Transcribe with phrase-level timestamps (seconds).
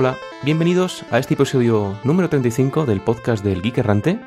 [0.00, 4.20] Hola, bienvenidos a este episodio número 35 del podcast del Geek Errante.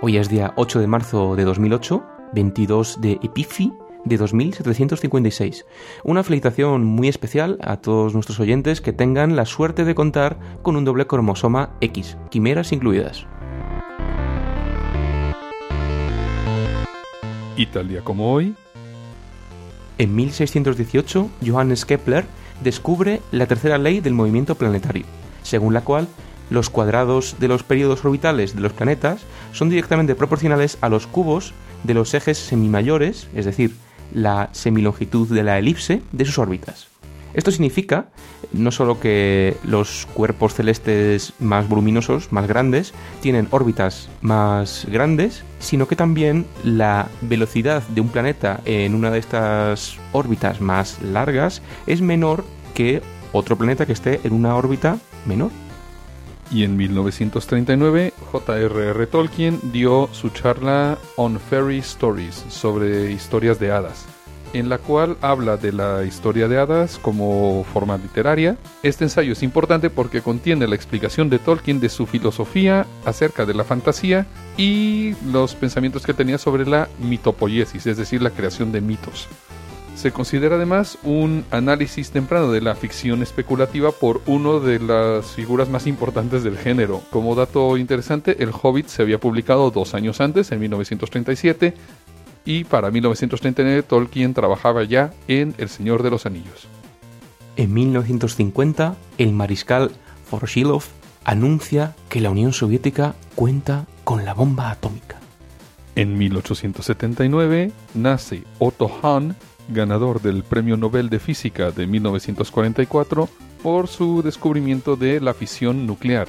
[0.00, 2.04] Hoy es día 8 de marzo de 2008,
[2.34, 3.72] 22 de Epifi
[4.04, 5.66] de 2756.
[6.04, 10.76] Una felicitación muy especial a todos nuestros oyentes que tengan la suerte de contar con
[10.76, 13.26] un doble cromosoma X, quimeras incluidas.
[17.56, 18.54] Y tal día como hoy,
[20.00, 22.24] En 1618, Johannes Kepler
[22.62, 25.04] descubre la tercera ley del movimiento planetario,
[25.42, 26.08] según la cual
[26.50, 29.22] los cuadrados de los periodos orbitales de los planetas
[29.52, 31.52] son directamente proporcionales a los cubos
[31.84, 33.74] de los ejes semimayores, es decir,
[34.12, 36.88] la semilongitud de la elipse de sus órbitas.
[37.34, 38.08] Esto significa
[38.52, 45.88] no solo que los cuerpos celestes más voluminosos, más grandes, tienen órbitas más grandes, sino
[45.88, 52.00] que también la velocidad de un planeta en una de estas órbitas más largas es
[52.00, 55.50] menor que otro planeta que esté en una órbita menor.
[56.50, 59.06] y en 1939, J.R.R.
[59.08, 64.06] Tolkien dio su charla On Fairy Stories sobre historias de hadas,
[64.52, 68.56] en la cual habla de la historia de hadas como forma literaria.
[68.82, 73.54] Este ensayo es importante porque contiene la explicación de Tolkien de su filosofía acerca de
[73.54, 78.80] la fantasía y los pensamientos que tenía sobre la mitopoiesis, es decir, la creación de
[78.80, 79.28] mitos.
[79.98, 85.68] Se considera además un análisis temprano de la ficción especulativa por uno de las figuras
[85.68, 87.02] más importantes del género.
[87.10, 91.74] Como dato interesante, El Hobbit se había publicado dos años antes, en 1937,
[92.48, 96.66] y para 1939 Tolkien trabajaba ya en El Señor de los Anillos.
[97.56, 99.90] En 1950, el mariscal
[100.30, 100.82] Vorshilov
[101.24, 105.20] anuncia que la Unión Soviética cuenta con la bomba atómica.
[105.94, 109.36] En 1879 nace Otto Hahn,
[109.68, 113.28] ganador del Premio Nobel de Física de 1944
[113.62, 116.28] por su descubrimiento de la fisión nuclear.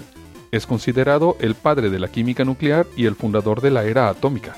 [0.52, 4.58] Es considerado el padre de la química nuclear y el fundador de la era atómica.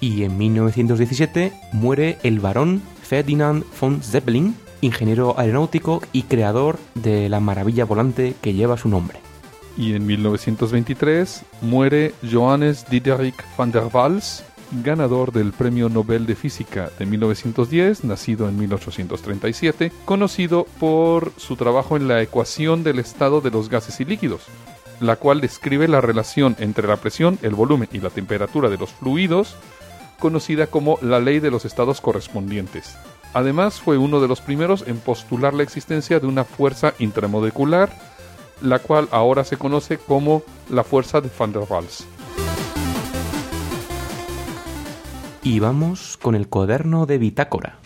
[0.00, 7.40] Y en 1917 muere el barón Ferdinand von Zeppelin, ingeniero aeronáutico y creador de la
[7.40, 9.20] maravilla volante que lleva su nombre.
[9.76, 14.42] Y en 1923 muere Johannes Diderik van der Waals,
[14.84, 21.96] ganador del Premio Nobel de Física de 1910, nacido en 1837, conocido por su trabajo
[21.96, 24.42] en la ecuación del estado de los gases y líquidos,
[25.00, 28.90] la cual describe la relación entre la presión, el volumen y la temperatura de los
[28.90, 29.56] fluidos,
[30.20, 32.96] conocida como la ley de los estados correspondientes.
[33.34, 37.90] Además, fue uno de los primeros en postular la existencia de una fuerza intramolecular,
[38.62, 42.06] la cual ahora se conoce como la fuerza de Van der Waals.
[45.42, 47.79] Y vamos con el cuaderno de bitácora.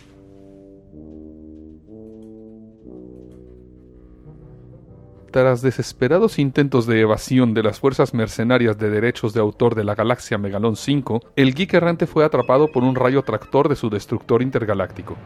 [5.34, 9.97] Tras desesperados intentos de evasión de las fuerzas mercenarias de derechos de autor de la
[9.97, 14.43] galaxia Megalón 5, el geek errante fue atrapado por un rayo tractor de su destructor
[14.43, 15.17] intergaláctico.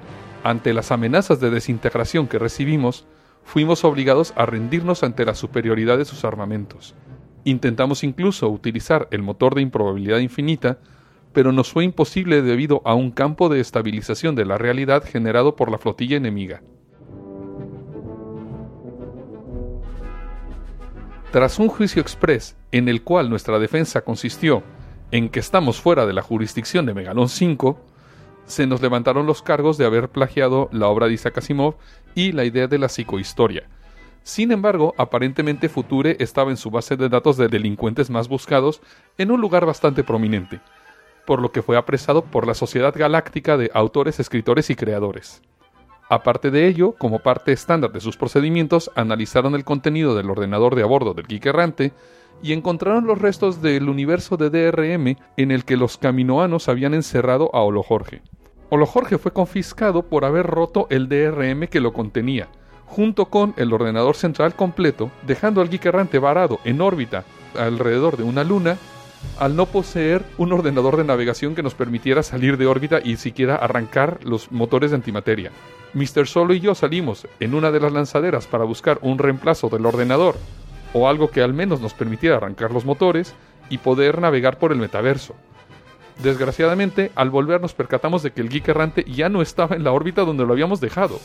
[0.44, 3.04] Ante las amenazas de desintegración que recibimos,
[3.44, 6.94] fuimos obligados a rendirnos ante la superioridad de sus armamentos.
[7.44, 10.78] Intentamos incluso utilizar el motor de improbabilidad infinita,
[11.34, 15.70] pero nos fue imposible debido a un campo de estabilización de la realidad generado por
[15.70, 16.62] la flotilla enemiga.
[21.30, 24.62] Tras un juicio express en el cual nuestra defensa consistió
[25.10, 27.78] en que estamos fuera de la jurisdicción de Megalón 5,
[28.46, 31.74] se nos levantaron los cargos de haber plagiado la obra de Isaac Asimov
[32.14, 33.68] y la idea de la psicohistoria.
[34.22, 38.80] Sin embargo, aparentemente Future estaba en su base de datos de delincuentes más buscados
[39.18, 40.60] en un lugar bastante prominente,
[41.26, 45.42] por lo que fue apresado por la Sociedad Galáctica de Autores, Escritores y Creadores.
[46.08, 50.82] Aparte de ello, como parte estándar de sus procedimientos, analizaron el contenido del ordenador de
[50.82, 51.92] a bordo del Geek Errante
[52.42, 57.50] y encontraron los restos del universo de DRM en el que los caminoanos habían encerrado
[57.52, 58.22] a Olo Jorge.
[58.70, 62.48] Olo Jorge fue confiscado por haber roto el DRM que lo contenía,
[62.86, 67.24] junto con el ordenador central completo, dejando al Geek Errante varado en órbita
[67.54, 68.78] alrededor de una luna
[69.38, 73.56] al no poseer un ordenador de navegación que nos permitiera salir de órbita y siquiera
[73.56, 75.50] arrancar los motores de antimateria.
[75.94, 76.26] Mr.
[76.26, 80.36] Solo y yo salimos en una de las lanzaderas para buscar un reemplazo del ordenador
[80.92, 83.34] o algo que al menos nos permitiera arrancar los motores
[83.70, 85.34] y poder navegar por el metaverso.
[86.22, 89.92] Desgraciadamente, al volver nos percatamos de que el geek errante ya no estaba en la
[89.92, 91.20] órbita donde lo habíamos dejado.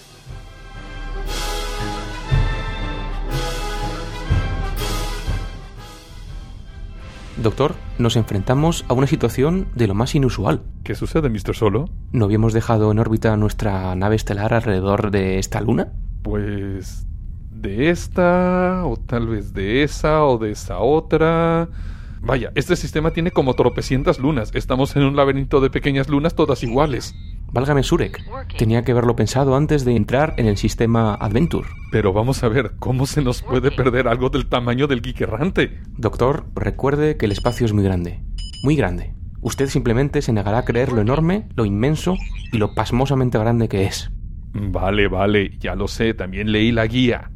[7.38, 10.62] Doctor, nos enfrentamos a una situación de lo más inusual.
[10.84, 11.56] ¿Qué sucede, Mr.
[11.56, 11.90] Solo?
[12.12, 15.94] ¿No habíamos dejado en órbita nuestra nave estelar alrededor de esta luna?
[16.22, 17.08] Pues
[17.50, 21.70] de esta, o tal vez de esa, o de esa otra.
[22.26, 24.52] Vaya, este sistema tiene como tropecientas lunas.
[24.56, 27.14] Estamos en un laberinto de pequeñas lunas todas iguales.
[27.52, 28.24] Válgame Surek,
[28.58, 31.68] tenía que haberlo pensado antes de entrar en el sistema Adventure.
[31.92, 35.82] Pero vamos a ver, ¿cómo se nos puede perder algo del tamaño del geek errante?
[35.98, 38.24] Doctor, recuerde que el espacio es muy grande.
[38.64, 39.14] Muy grande.
[39.42, 42.16] Usted simplemente se negará a creer lo enorme, lo inmenso
[42.54, 44.10] y lo pasmosamente grande que es.
[44.54, 47.33] Vale, vale, ya lo sé, también leí la guía.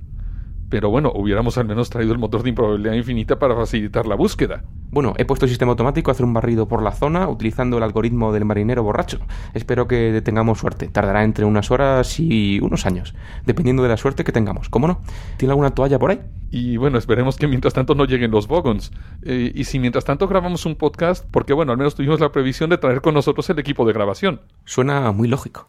[0.70, 4.64] Pero bueno, hubiéramos al menos traído el motor de improbabilidad infinita para facilitar la búsqueda.
[4.90, 7.84] Bueno, he puesto el sistema automático a hacer un barrido por la zona utilizando el
[7.84, 9.20] algoritmo del marinero borracho.
[9.54, 10.88] Espero que tengamos suerte.
[10.88, 13.16] Tardará entre unas horas y unos años,
[13.46, 14.70] dependiendo de la suerte que tengamos.
[14.70, 15.02] ¿Cómo no?
[15.38, 16.22] ¿Tiene alguna toalla por ahí?
[16.52, 18.92] Y bueno, esperemos que mientras tanto no lleguen los Bogons.
[19.24, 22.70] Eh, y si mientras tanto grabamos un podcast, porque bueno, al menos tuvimos la previsión
[22.70, 24.42] de traer con nosotros el equipo de grabación.
[24.66, 25.68] Suena muy lógico.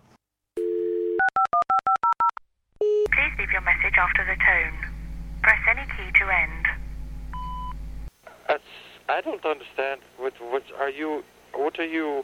[9.09, 10.01] I don't understand.
[10.17, 11.23] What, what are you?
[11.53, 12.23] What are you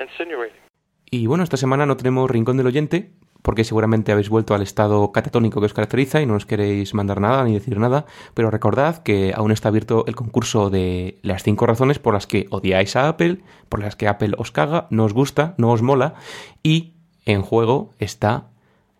[0.00, 0.64] insinuating?
[1.10, 3.12] Y bueno, esta semana no tenemos Rincón del Oyente,
[3.44, 7.20] porque seguramente habéis vuelto al estado catatónico que os caracteriza y no os queréis mandar
[7.20, 11.66] nada ni decir nada, pero recordad que aún está abierto el concurso de las cinco
[11.66, 15.12] razones por las que odiáis a Apple, por las que Apple os caga, no os
[15.12, 16.14] gusta, no os mola,
[16.62, 16.94] y
[17.26, 18.48] en juego está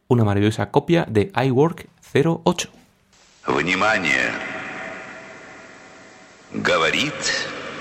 [0.08, 2.68] una maravillosa copia de iWork 08.
[3.48, 4.47] Внимание!
[6.53, 7.13] Говорит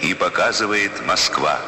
[0.03, 1.59] и показывает Москва.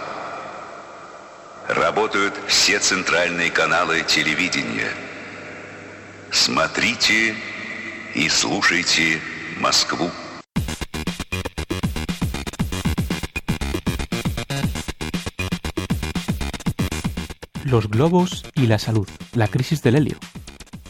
[1.67, 4.93] Работают все центральные каналы телевидения.
[6.31, 7.35] Смотрите
[8.15, 9.19] и слушайте
[9.61, 10.11] Москву.
[17.65, 20.19] Los globos y la salud, la crisis del helio.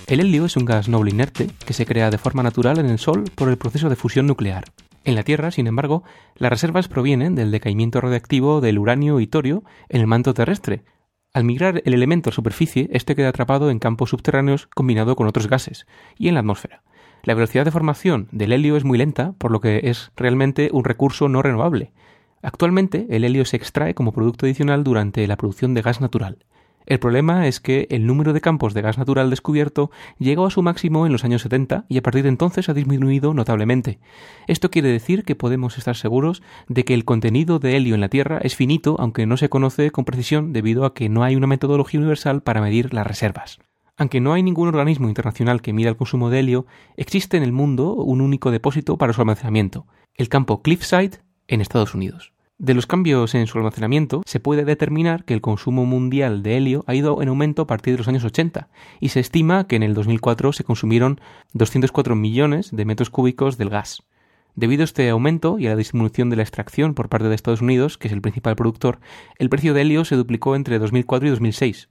[0.09, 2.99] El helio es un gas noble inerte que se crea de forma natural en el
[2.99, 4.65] Sol por el proceso de fusión nuclear.
[5.05, 6.03] En la Tierra, sin embargo,
[6.37, 10.85] las reservas provienen del decaimiento radiactivo del uranio y torio en el manto terrestre.
[11.33, 15.49] Al migrar el elemento a superficie, este queda atrapado en campos subterráneos combinado con otros
[15.49, 15.87] gases
[16.19, 16.83] y en la atmósfera.
[17.23, 20.85] La velocidad de formación del helio es muy lenta, por lo que es realmente un
[20.85, 21.93] recurso no renovable.
[22.43, 26.39] Actualmente, el helio se extrae como producto adicional durante la producción de gas natural.
[26.87, 30.63] El problema es que el número de campos de gas natural descubierto llegó a su
[30.63, 33.99] máximo en los años 70 y a partir de entonces ha disminuido notablemente.
[34.47, 38.09] Esto quiere decir que podemos estar seguros de que el contenido de helio en la
[38.09, 41.47] Tierra es finito, aunque no se conoce con precisión debido a que no hay una
[41.47, 43.59] metodología universal para medir las reservas.
[43.97, 46.67] Aunque no hay ningún organismo internacional que mida el consumo de helio,
[46.97, 51.95] existe en el mundo un único depósito para su almacenamiento, el campo Cliffside en Estados
[51.95, 52.33] Unidos.
[52.61, 56.85] De los cambios en su almacenamiento se puede determinar que el consumo mundial de helio
[56.87, 58.69] ha ido en aumento a partir de los años 80
[59.01, 61.23] y se estima que en el 2004 se consumieron
[61.55, 64.03] 204 millones de metros cúbicos del gas.
[64.57, 67.63] Debido a este aumento y a la disminución de la extracción por parte de Estados
[67.63, 68.99] Unidos, que es el principal productor,
[69.39, 71.89] el precio de helio se duplicó entre 2004 y 2006.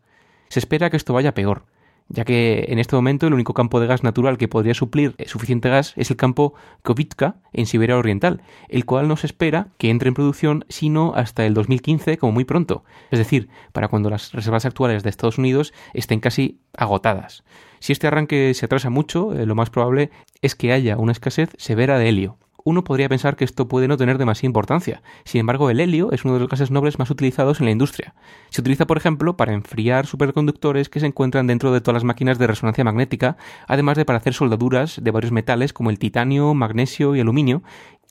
[0.50, 1.64] Se espera que esto vaya peor,
[2.10, 5.70] ya que en este momento el único campo de gas natural que podría suplir suficiente
[5.70, 6.54] gas es el campo
[6.84, 11.46] Kovitka en Siberia Oriental, el cual no se espera que entre en producción sino hasta
[11.46, 15.74] el 2015 como muy pronto, es decir, para cuando las reservas actuales de Estados Unidos
[15.94, 17.44] estén casi agotadas.
[17.80, 20.10] Si este arranque se atrasa mucho, eh, lo más probable
[20.42, 23.98] es que haya una escasez severa de helio, uno podría pensar que esto puede no
[23.98, 25.02] tener demasiada importancia.
[25.26, 28.14] Sin embargo, el helio es uno de los gases nobles más utilizados en la industria.
[28.50, 32.40] Se utiliza, por ejemplo, para enfriar superconductores que se encuentran dentro de todas las máquinas
[32.40, 33.38] de resonancia magnética,
[33.68, 37.64] además de para hacer soldaduras de varios metales como el titanio, magnesio y aluminio.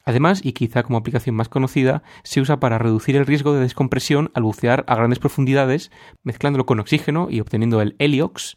[0.04, 4.30] Además, y quizá como aplicación más conocida, se usa para reducir el riesgo de descompresión
[4.32, 5.90] al bucear a grandes profundidades,
[6.22, 8.56] mezclándolo con oxígeno y obteniendo el heliox,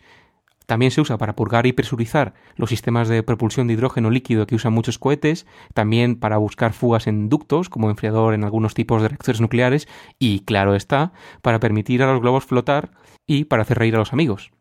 [0.72, 4.56] también se usa para purgar y presurizar los sistemas de propulsión de hidrógeno líquido que
[4.56, 9.10] usan muchos cohetes, también para buscar fugas en ductos como enfriador en algunos tipos de
[9.10, 11.12] reactores nucleares y, claro está,
[11.42, 12.92] para permitir a los globos flotar
[13.28, 14.52] y para hacer reír a los amigos.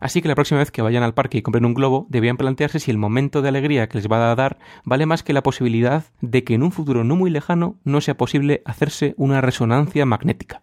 [0.00, 2.80] Así que la próxima vez que vayan al parque y compren un globo, deberían plantearse
[2.80, 4.56] si el momento de alegría que les va a dar
[4.86, 8.16] vale más que la posibilidad de que en un futuro no muy lejano no sea
[8.16, 10.62] posible hacerse una resonancia magnética.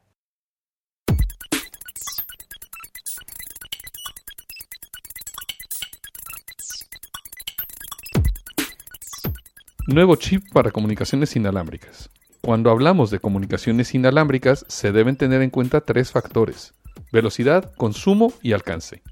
[9.87, 12.09] Nuevo chip para comunicaciones inalámbricas.
[12.41, 16.73] Cuando hablamos de comunicaciones inalámbricas se deben tener en cuenta tres factores.
[17.11, 19.03] Velocidad, consumo y alcance.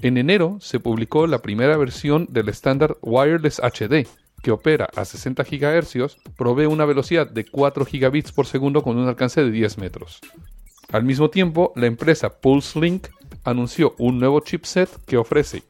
[0.00, 4.08] En enero se publicó la primera versión del estándar Wireless HD,
[4.42, 9.08] que opera a 60 GHz, provee una velocidad de 4 gigabits por segundo con un
[9.08, 10.20] alcance de 10 metros.
[10.92, 13.08] Al mismo tiempo, la empresa PulseLink
[13.44, 15.62] anunció un nuevo chipset que ofrece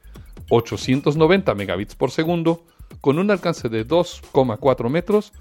[0.50, 2.64] 890 megabits por segundo,
[3.02, 5.34] con un alcance de 2,4 metros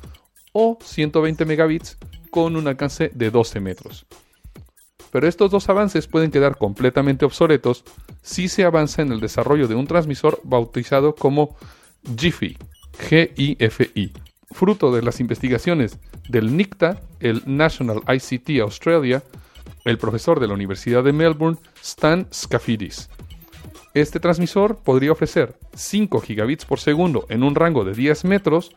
[0.51, 1.97] o 120 megabits
[2.29, 4.05] con un alcance de 12 metros.
[5.11, 7.83] Pero estos dos avances pueden quedar completamente obsoletos
[8.21, 11.55] si se avanza en el desarrollo de un transmisor bautizado como
[12.17, 12.57] GIFI,
[13.07, 14.13] GIFI,
[14.49, 15.99] fruto de las investigaciones
[16.29, 19.21] del NICTA, el National ICT Australia,
[19.85, 23.09] el profesor de la Universidad de Melbourne, Stan Scafidis.
[23.93, 28.73] Este transmisor podría ofrecer 5 gigabits por segundo en un rango de 10 metros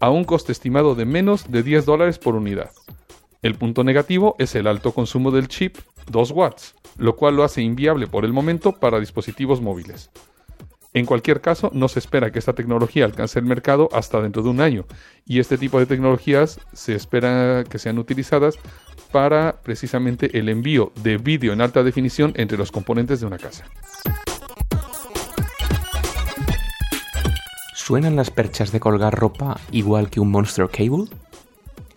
[0.00, 2.72] a un coste estimado de menos de 10 dólares por unidad.
[3.42, 5.76] El punto negativo es el alto consumo del chip,
[6.10, 10.10] 2 watts, lo cual lo hace inviable por el momento para dispositivos móviles.
[10.94, 14.48] En cualquier caso, no se espera que esta tecnología alcance el mercado hasta dentro de
[14.48, 14.84] un año,
[15.26, 18.58] y este tipo de tecnologías se espera que sean utilizadas
[19.12, 23.66] para precisamente el envío de vídeo en alta definición entre los componentes de una casa.
[27.86, 31.04] ¿Suenan las perchas de colgar ropa igual que un Monster Cable?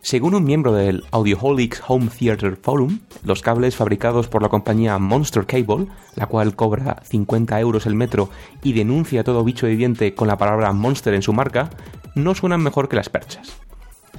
[0.02, 5.48] Según un miembro del Audioholics Home Theater Forum, los cables fabricados por la compañía Monster
[5.48, 8.30] Cable, la cual cobra 50 euros el metro
[8.62, 11.72] y denuncia a todo bicho viviente con la palabra Monster en su marca,
[12.14, 13.58] no suenan mejor que las perchas.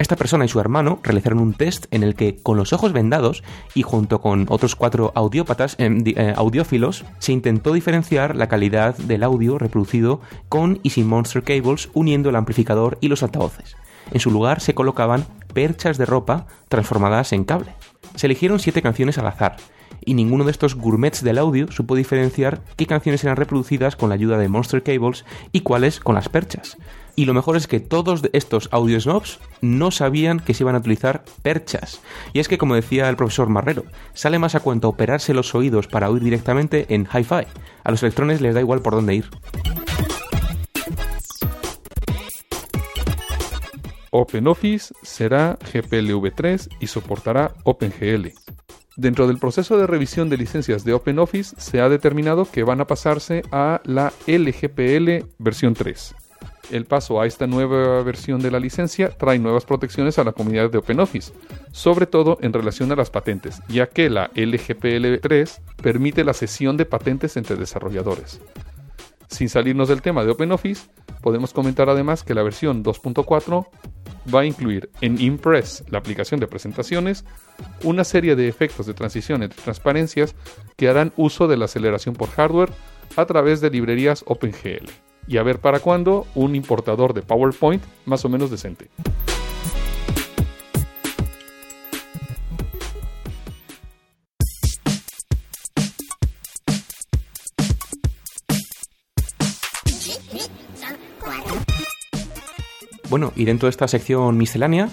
[0.00, 3.44] Esta persona y su hermano realizaron un test en el que, con los ojos vendados
[3.74, 9.22] y junto con otros cuatro audiópatas, di- eh, audiófilos, se intentó diferenciar la calidad del
[9.22, 13.76] audio reproducido con y sin Monster Cables uniendo el amplificador y los altavoces.
[14.10, 17.74] En su lugar se colocaban perchas de ropa transformadas en cable.
[18.14, 19.56] Se eligieron siete canciones al azar,
[20.02, 24.14] y ninguno de estos gourmets del audio supo diferenciar qué canciones eran reproducidas con la
[24.14, 26.78] ayuda de Monster Cables y cuáles con las perchas.
[27.16, 30.78] Y lo mejor es que todos estos audio snobs no sabían que se iban a
[30.78, 32.00] utilizar perchas.
[32.32, 35.86] Y es que, como decía el profesor Marrero, sale más a cuenta operarse los oídos
[35.86, 37.46] para oír directamente en hi-fi.
[37.84, 39.30] A los electrones les da igual por dónde ir.
[44.12, 48.32] OpenOffice será GPLv3 y soportará OpenGL.
[48.96, 52.86] Dentro del proceso de revisión de licencias de OpenOffice se ha determinado que van a
[52.86, 56.14] pasarse a la LGPL versión 3.
[56.70, 60.70] El paso a esta nueva versión de la licencia trae nuevas protecciones a la comunidad
[60.70, 61.32] de OpenOffice,
[61.72, 66.76] sobre todo en relación a las patentes, ya que la LGPL 3 permite la cesión
[66.76, 68.40] de patentes entre desarrolladores.
[69.26, 70.88] Sin salirnos del tema de OpenOffice,
[71.20, 73.66] podemos comentar además que la versión 2.4
[74.32, 77.24] va a incluir en Impress, la aplicación de presentaciones,
[77.82, 80.36] una serie de efectos de transición entre transparencias
[80.76, 82.70] que harán uso de la aceleración por hardware
[83.16, 85.09] a través de librerías OpenGL.
[85.30, 88.90] Y a ver para cuándo un importador de PowerPoint más o menos decente.
[103.08, 104.88] Bueno, y dentro de esta sección miscelánea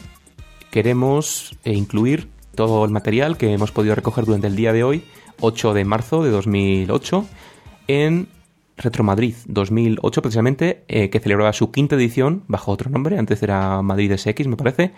[0.69, 5.03] queremos eh, incluir todo el material que hemos podido recoger durante el día de hoy,
[5.39, 7.25] 8 de marzo de 2008,
[7.87, 8.27] en
[8.77, 13.81] Retro Madrid 2008 precisamente, eh, que celebraba su quinta edición bajo otro nombre, antes era
[13.81, 14.93] Madrid SX me parece.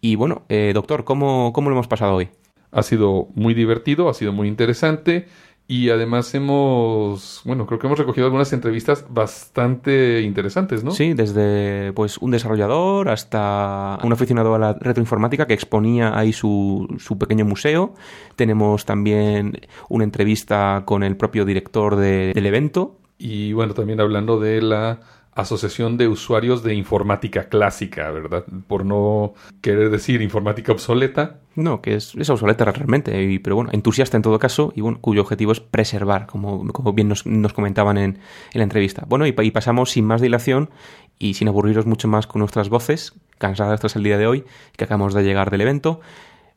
[0.00, 2.28] Y bueno, eh, doctor, ¿cómo, ¿cómo lo hemos pasado hoy?
[2.70, 5.26] Ha sido muy divertido, ha sido muy interesante
[5.68, 10.90] y además hemos, bueno, creo que hemos recogido algunas entrevistas bastante interesantes, ¿no?
[10.92, 16.86] Sí, desde pues un desarrollador hasta un aficionado a la retroinformática que exponía ahí su,
[16.98, 17.94] su pequeño museo.
[18.36, 22.98] Tenemos también una entrevista con el propio director de- del evento.
[23.18, 25.00] Y bueno, también hablando de la
[25.34, 28.44] Asociación de Usuarios de Informática Clásica, ¿verdad?
[28.66, 31.40] Por no querer decir informática obsoleta.
[31.54, 34.98] No, que es, es obsoleta realmente, y- pero bueno, entusiasta en todo caso, y bueno,
[35.00, 38.18] cuyo objetivo es preservar, como, como bien nos, nos comentaban en,
[38.54, 39.04] la entrevista.
[39.06, 40.70] Bueno, y, y pasamos sin más dilación
[41.18, 44.44] y sin aburriros mucho más con nuestras voces, cansadas tras el día de hoy,
[44.76, 46.00] que acabamos de llegar del evento.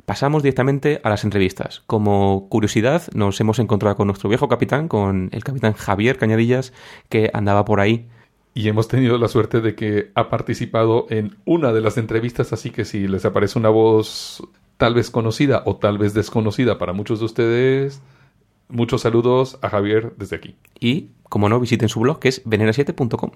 [0.10, 1.84] Pasamos directamente a las entrevistas.
[1.86, 6.74] Como curiosidad, nos hemos encontrado con nuestro viejo capitán, con el capitán Javier Cañadillas,
[7.10, 8.08] que andaba por ahí
[8.56, 12.72] Y hemos tenido la suerte de que ha participado en una de las entrevistas, así
[12.72, 14.42] que si les aparece una voz
[14.78, 18.02] tal vez conocida o tal vez desconocida para muchos de ustedes,
[18.68, 20.56] muchos saludos a Javier desde aquí.
[20.80, 23.30] y, como no, visiten su blog que es venera7.com.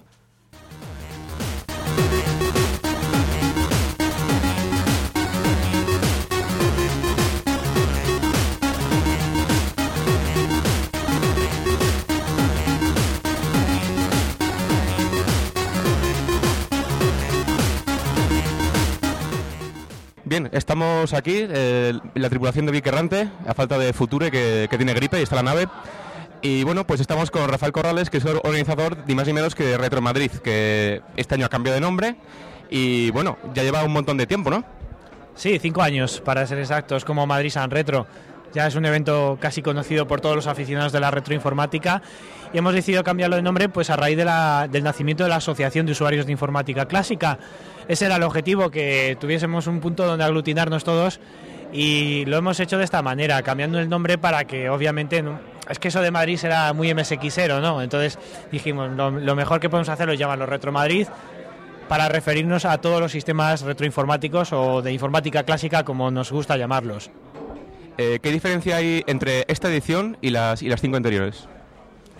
[20.34, 24.92] Bien, estamos aquí, eh, la tripulación de Vic Errante, a falta de Future que, tiene
[24.92, 25.68] gripe y está la nave.
[26.42, 29.54] Y bueno, pues estamos con Rafael Corrales, que es el organizador ni más ni menos
[29.54, 32.16] que Retro Madrid, que este año ha cambiado de nombre
[32.68, 34.64] y bueno, ya lleva un montón de tiempo, ¿no?
[35.36, 38.04] Sí, cinco años para ser exactos, como Madrid San Retro.
[38.54, 42.00] Ya es un evento casi conocido por todos los aficionados de la retroinformática
[42.52, 45.36] y hemos decidido cambiarlo de nombre pues a raíz de la- del nacimiento de la
[45.36, 47.38] Asociación de Usuarios de Informática Clásica.
[47.88, 51.18] Ese era el objetivo, que tuviésemos un punto donde aglutinarnos todos
[51.72, 55.20] y lo hemos hecho de esta manera, cambiando el nombre para que obviamente...
[55.22, 57.82] no- es que eso de Madrid será muy MSXero, ¿no?
[57.82, 58.18] Entonces
[58.52, 61.08] dijimos, lo, lo mejor que podemos hacer es llamarlo Retro Madrid
[61.88, 67.10] para referirnos a todos los sistemas retroinformáticos o de informática clásica como nos gusta llamarlos.
[67.96, 71.46] Eh, ¿Qué diferencia hay entre esta edición y las, y las cinco anteriores?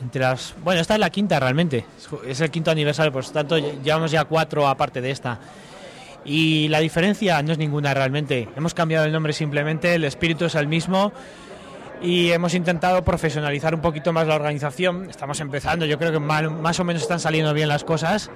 [0.00, 1.84] Entre las, bueno, esta es la quinta realmente,
[2.26, 5.38] es el quinto aniversario, por tanto lle- llevamos ya cuatro aparte de esta.
[6.24, 10.54] Y la diferencia no es ninguna realmente, hemos cambiado el nombre simplemente, el espíritu es
[10.54, 11.12] el mismo
[12.02, 15.08] y hemos intentado profesionalizar un poquito más la organización.
[15.10, 18.30] Estamos empezando, yo creo que mal- más o menos están saliendo bien las cosas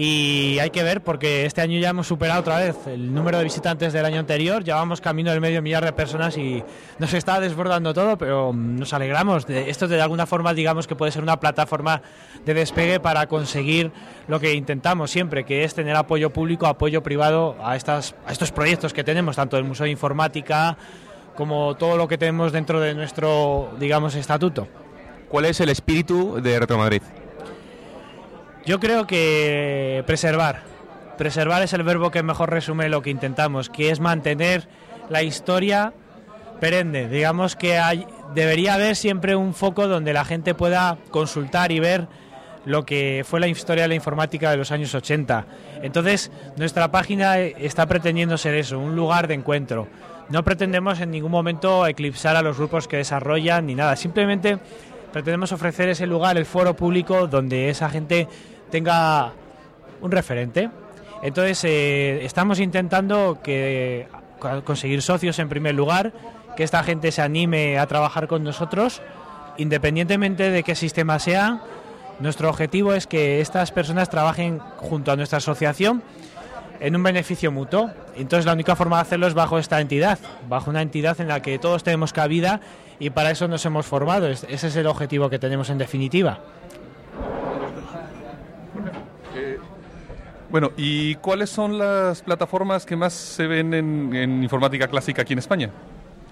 [0.00, 3.42] y hay que ver porque este año ya hemos superado otra vez el número de
[3.42, 6.62] visitantes del año anterior, ya vamos camino del medio millar de personas y
[7.00, 9.44] nos está desbordando todo, pero mm, nos alegramos.
[9.48, 12.00] Esto de alguna forma digamos que puede ser una plataforma
[12.44, 13.90] de despegue para conseguir
[14.28, 18.52] lo que intentamos siempre, que es tener apoyo público, apoyo privado a, estas, a estos
[18.52, 20.78] proyectos que tenemos, tanto el Museo de Informática,
[21.34, 24.68] como todo lo que tenemos dentro de nuestro, digamos, estatuto.
[25.28, 27.02] ¿Cuál es el espíritu de Retro Madrid?
[28.68, 30.60] Yo creo que preservar.
[31.16, 34.68] Preservar es el verbo que mejor resume lo que intentamos, que es mantener
[35.08, 35.94] la historia
[36.60, 37.08] perenne.
[37.08, 42.08] Digamos que hay, debería haber siempre un foco donde la gente pueda consultar y ver
[42.66, 45.46] lo que fue la historia de la informática de los años 80.
[45.80, 49.88] Entonces, nuestra página está pretendiendo ser eso, un lugar de encuentro.
[50.28, 53.96] No pretendemos en ningún momento eclipsar a los grupos que desarrollan ni nada.
[53.96, 54.58] Simplemente
[55.10, 58.28] pretendemos ofrecer ese lugar, el foro público, donde esa gente
[58.70, 59.32] tenga
[60.00, 60.70] un referente.
[61.22, 63.38] Entonces, eh, estamos intentando
[64.64, 66.12] conseguir socios en primer lugar,
[66.56, 69.02] que esta gente se anime a trabajar con nosotros,
[69.56, 71.60] independientemente de qué sistema sea.
[72.20, 76.02] Nuestro objetivo es que estas personas trabajen junto a nuestra asociación
[76.80, 77.90] en un beneficio mutuo.
[78.16, 81.42] Entonces la única forma de hacerlo es bajo esta entidad, bajo una entidad en la
[81.42, 82.60] que todos tenemos cabida
[83.00, 84.28] y para eso nos hemos formado.
[84.28, 86.40] Es- Ese es el objetivo que tenemos en definitiva.
[90.50, 95.40] Bueno, ¿y cuáles son las plataformas que más se ven en, informática clásica aquí en
[95.40, 95.70] España?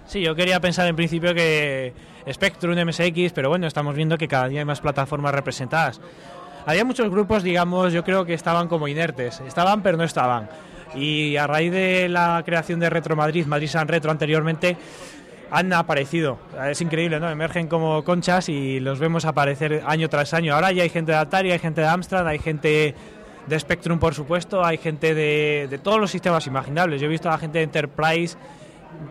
[0.07, 1.93] Sí, yo quería pensar en principio que
[2.31, 6.01] Spectrum, MSX, pero bueno, estamos viendo que cada día hay más plataformas representadas.
[6.65, 9.41] Había muchos grupos, digamos, yo creo que estaban como inertes.
[9.47, 10.49] Estaban, pero no estaban.
[10.95, 14.77] Y a raíz de la creación de Retro Madrid, Madrid San Retro anteriormente,
[15.51, 16.39] han aparecido.
[16.69, 17.31] Es increíble, ¿no?
[17.31, 20.55] Emergen como conchas y los vemos aparecer año tras año.
[20.55, 22.95] Ahora ya hay gente de Atari, hay gente de Amstrad, hay gente
[23.47, 27.01] de Spectrum, por supuesto, hay gente de, de todos los sistemas imaginables.
[27.01, 28.37] Yo he visto a la gente de Enterprise,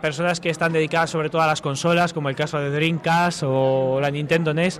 [0.02, 4.00] personas que están dedicadas sobre todo a las consolas, como el caso de Dreamcast o
[4.02, 4.80] la Nintendo NES.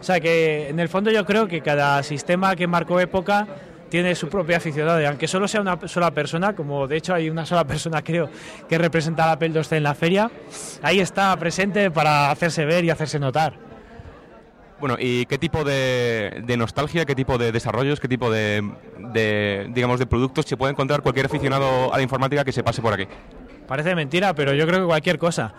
[0.00, 3.46] O sea que en el fondo yo creo que cada sistema que marcó época
[3.90, 7.28] tiene su propio aficionado y aunque solo sea una sola persona, como de hecho hay
[7.28, 8.30] una sola persona creo
[8.68, 10.30] que representa al Apple II en la feria,
[10.82, 13.69] ahí está presente para hacerse ver y hacerse notar.
[14.80, 18.66] Bueno, ¿y qué tipo de, de nostalgia, qué tipo de desarrollos, qué tipo de,
[19.12, 22.80] de, digamos, de productos se puede encontrar cualquier aficionado a la informática que se pase
[22.80, 23.06] por aquí?
[23.68, 25.52] Parece mentira, pero yo creo que cualquier cosa.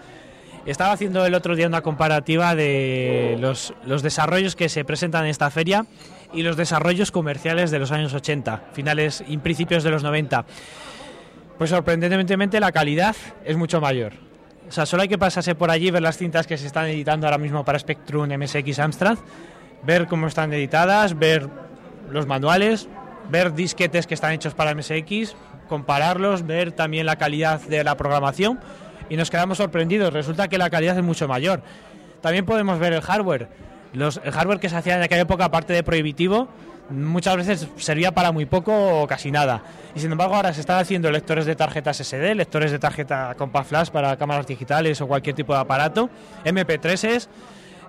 [0.65, 5.29] Estaba haciendo el otro día una comparativa de los, los desarrollos que se presentan en
[5.29, 5.85] esta feria
[6.33, 10.45] y los desarrollos comerciales de los años 80, finales y principios de los 90.
[11.57, 14.30] Pues sorprendentemente la calidad es mucho mayor.
[14.71, 17.27] O sea, solo hay que pasarse por allí, ver las cintas que se están editando
[17.27, 19.17] ahora mismo para Spectrum, MSX, Amstrad,
[19.83, 21.49] ver cómo están editadas, ver
[22.09, 22.87] los manuales,
[23.29, 25.35] ver disquetes que están hechos para MSX,
[25.67, 28.61] compararlos, ver también la calidad de la programación
[29.09, 30.13] y nos quedamos sorprendidos.
[30.13, 31.61] Resulta que la calidad es mucho mayor.
[32.21, 33.49] También podemos ver el hardware.
[33.91, 36.47] Los, el hardware que se hacía en aquella época, aparte de prohibitivo,
[36.91, 39.63] muchas veces servía para muy poco o casi nada.
[39.95, 43.69] Y sin embargo ahora se están haciendo lectores de tarjetas SD, lectores de tarjeta Compact
[43.69, 46.09] Flash para cámaras digitales o cualquier tipo de aparato,
[46.45, 47.27] MP3s,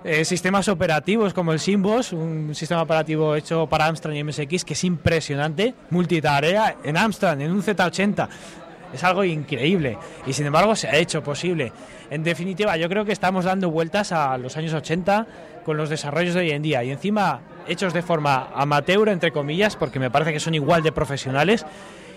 [0.05, 4.73] eh, sistemas operativos como el Simbos, un sistema operativo hecho para Amstrad y MSX que
[4.73, 8.27] es impresionante, multitarea en Amstrad, en un Z80.
[8.93, 11.71] Es algo increíble y sin embargo se ha hecho posible.
[12.09, 15.25] En definitiva, yo creo que estamos dando vueltas a los años 80
[15.63, 19.75] con los desarrollos de hoy en día y encima hechos de forma amateur, entre comillas,
[19.75, 21.65] porque me parece que son igual de profesionales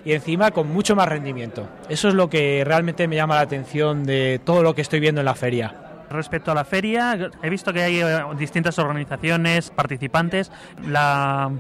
[0.05, 1.69] y encima con mucho más rendimiento.
[1.89, 5.21] Eso es lo que realmente me llama la atención de todo lo que estoy viendo
[5.21, 5.75] en la feria.
[6.09, 10.53] Respecto a la feria, he visto que hay eh, distintas organizaciones, participantes.
[10.87, 11.51] La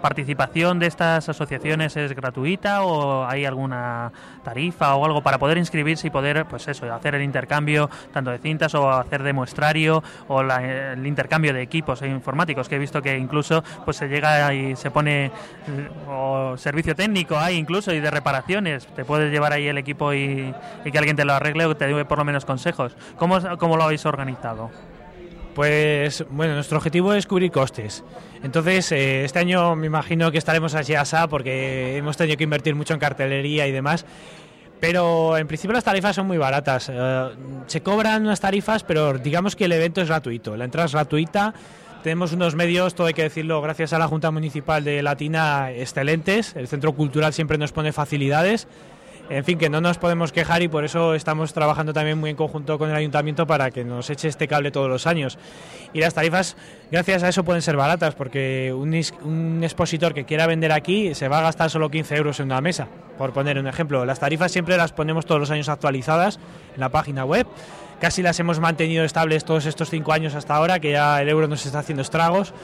[0.00, 4.12] participación de estas asociaciones es gratuita o hay alguna
[4.44, 8.38] tarifa o algo para poder inscribirse y poder, pues eso, hacer el intercambio tanto de
[8.38, 13.00] cintas o hacer de muestrario o la- el intercambio de equipos informáticos que he visto
[13.02, 15.30] que incluso pues se llega y se pone
[16.08, 20.54] o servicio técnico hay incluso y de reparaciones te puedes llevar ahí el equipo y,
[20.84, 23.76] y que alguien te lo arregle o te dé por lo menos consejos ¿cómo, cómo
[23.76, 24.70] lo habéis organizado?
[25.56, 28.04] Pues bueno, nuestro objetivo es cubrir costes.
[28.42, 32.74] Entonces, eh, este año me imagino que estaremos así asá porque hemos tenido que invertir
[32.74, 34.04] mucho en cartelería y demás.
[34.80, 36.90] Pero en principio las tarifas son muy baratas.
[36.92, 37.28] Eh,
[37.68, 40.58] se cobran unas tarifas, pero digamos que el evento es gratuito.
[40.58, 41.54] La entrada es gratuita.
[42.02, 46.54] Tenemos unos medios, todo hay que decirlo, gracias a la Junta Municipal de Latina, excelentes.
[46.54, 48.68] El Centro Cultural siempre nos pone facilidades.
[49.28, 52.36] En fin, que no nos podemos quejar y por eso estamos trabajando también muy en
[52.36, 55.36] conjunto con el ayuntamiento para que nos eche este cable todos los años.
[55.92, 56.56] Y las tarifas,
[56.92, 61.26] gracias a eso, pueden ser baratas, porque un, un expositor que quiera vender aquí se
[61.26, 62.86] va a gastar solo 15 euros en una mesa,
[63.18, 64.04] por poner un ejemplo.
[64.04, 66.38] Las tarifas siempre las ponemos todos los años actualizadas
[66.74, 67.48] en la página web.
[68.00, 71.48] Casi las hemos mantenido estables todos estos cinco años hasta ahora, que ya el euro
[71.48, 72.54] nos está haciendo estragos.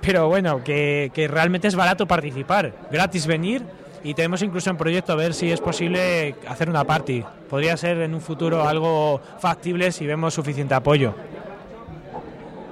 [0.00, 3.62] Pero bueno, que, que realmente es barato participar, gratis venir
[4.02, 7.24] y tenemos incluso en proyecto a ver si es posible hacer una party.
[7.48, 11.14] Podría ser en un futuro algo factible si vemos suficiente apoyo.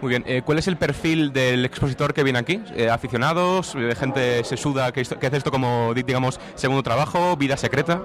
[0.00, 2.62] Muy bien, eh, ¿cuál es el perfil del expositor que viene aquí?
[2.76, 3.74] Eh, ¿Aficionados?
[3.74, 7.36] Eh, ¿Gente sesuda que, que hace esto como, di- digamos, segundo trabajo?
[7.36, 8.02] ¿Vida secreta?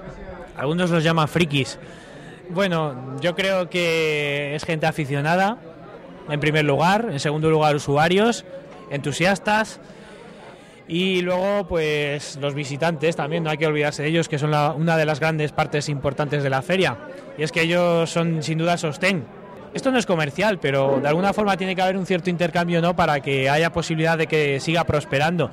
[0.56, 1.78] Algunos los llaman frikis.
[2.50, 5.56] Bueno, yo creo que es gente aficionada,
[6.28, 7.08] en primer lugar.
[7.12, 8.44] En segundo lugar, usuarios,
[8.90, 9.80] entusiastas.
[10.86, 14.72] Y luego, pues los visitantes también, no hay que olvidarse de ellos, que son la-
[14.72, 16.98] una de las grandes partes importantes de la feria.
[17.38, 19.24] Y es que ellos son sin duda sostén.
[19.72, 22.94] Esto no es comercial, pero de alguna forma tiene que haber un cierto intercambio, ¿no?
[22.94, 25.50] Para que haya posibilidad de que siga prosperando.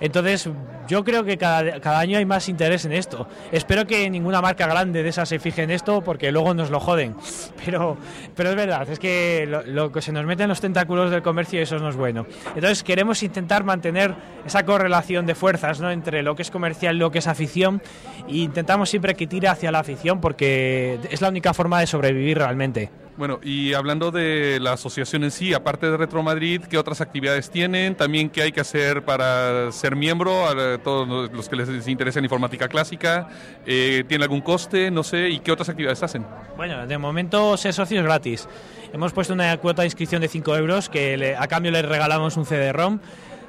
[0.00, 0.48] Entonces,
[0.88, 3.28] yo creo que cada, año hay más interés en esto.
[3.52, 6.80] Espero que ninguna marca grande de esas se fije en esto porque luego nos lo
[6.80, 7.14] joden.
[7.64, 7.98] Pero,
[8.34, 11.22] pero es verdad, es que lo, lo que se nos mete en los tentáculos del
[11.22, 12.26] comercio eso no es bueno.
[12.54, 14.14] Entonces, queremos intentar mantener
[14.46, 15.90] esa correlación de fuerzas ¿no?
[15.90, 17.82] entre lo que es comercial y lo que es afición.
[18.26, 22.38] E intentamos siempre que tire hacia la afición porque es la única forma de sobrevivir
[22.38, 22.90] realmente.
[23.16, 27.50] Bueno, y hablando de la asociación en sí, aparte de Retro Madrid, ¿qué otras actividades
[27.50, 27.94] tienen?
[27.94, 30.46] También, ¿qué hay que hacer para ser miembro?
[30.48, 33.28] A todos los que les interesa en informática clásica.
[33.66, 34.90] Eh, ¿Tiene algún coste?
[34.90, 35.28] No sé.
[35.28, 36.24] ¿Y qué otras actividades hacen?
[36.56, 38.48] Bueno, de momento ser socio es gratis.
[38.92, 42.38] Hemos puesto una cuota de inscripción de 5 euros que le- a cambio les regalamos
[42.38, 43.00] un CD-ROM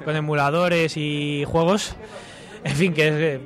[0.04, 1.96] con emuladores y juegos.
[2.64, 3.40] En fin, que eh,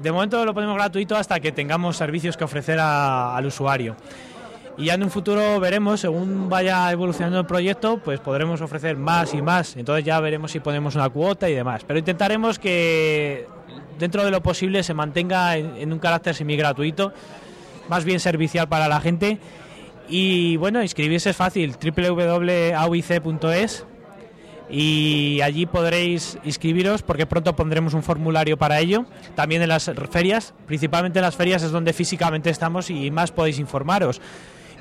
[0.00, 3.96] de momento lo ponemos gratuito hasta que tengamos servicios que ofrecer a- al usuario.
[4.78, 9.32] Y ya en un futuro veremos, según vaya evolucionando el proyecto, pues podremos ofrecer más
[9.32, 9.74] y más.
[9.76, 11.82] Entonces ya veremos si ponemos una cuota y demás.
[11.86, 13.46] Pero intentaremos que
[13.98, 17.14] dentro de lo posible se mantenga en, un carácter semi gratuito,
[17.88, 19.38] más bien servicial para la gente.
[20.10, 23.06] Y bueno, inscribirse es fácil, www.auic.es
[24.68, 29.06] y allí podréis inscribiros porque pronto pondremos un formulario para ello.
[29.34, 33.58] También en las ferias, principalmente en las ferias es donde físicamente estamos y más podéis
[33.58, 34.20] informaros.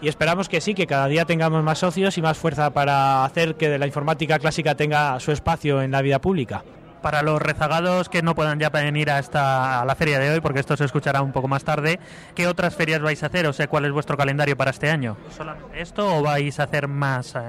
[0.01, 3.55] Y esperamos que sí, que cada día tengamos más socios y más fuerza para hacer
[3.55, 6.63] que la informática clásica tenga su espacio en la vida pública.
[7.01, 10.41] Para los rezagados que no puedan ya venir a, esta, a la feria de hoy,
[10.41, 11.99] porque esto se escuchará un poco más tarde,
[12.33, 13.45] ¿qué otras ferias vais a hacer?
[13.47, 15.15] O sea, ¿cuál es vuestro calendario para este año?
[15.35, 17.39] ¿Solamente esto o vais a hacer más eh,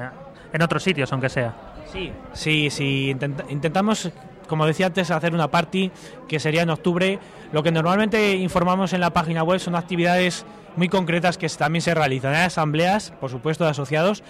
[0.53, 1.55] en otros sitios, aunque sea?
[1.91, 3.13] Sí, sí, sí.
[3.15, 4.11] intent- intentamos,
[4.47, 5.91] como decía antes, hacer una party
[6.29, 7.19] que sería en octubre.
[7.53, 10.45] Lo que normalmente informamos en la página web son actividades
[10.77, 12.35] muy concretas que también se realizan.
[12.35, 14.23] Hay asambleas, por supuesto, de asociados.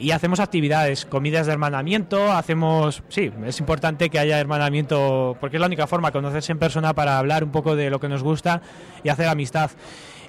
[0.00, 5.60] Y hacemos actividades, comidas de hermanamiento, hacemos, sí, es importante que haya hermanamiento, porque es
[5.60, 8.62] la única forma, conocerse en persona para hablar un poco de lo que nos gusta
[9.02, 9.72] y hacer amistad.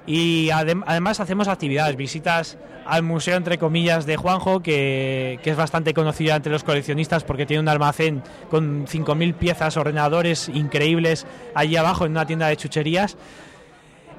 [0.06, 5.56] Y adem- además hacemos actividades, visitas al museo, entre comillas, de Juanjo, que, que es
[5.56, 11.76] bastante conocido entre los coleccionistas porque tiene un almacén con 5.000 piezas, ordenadores increíbles allí
[11.76, 13.16] abajo en una tienda de chucherías.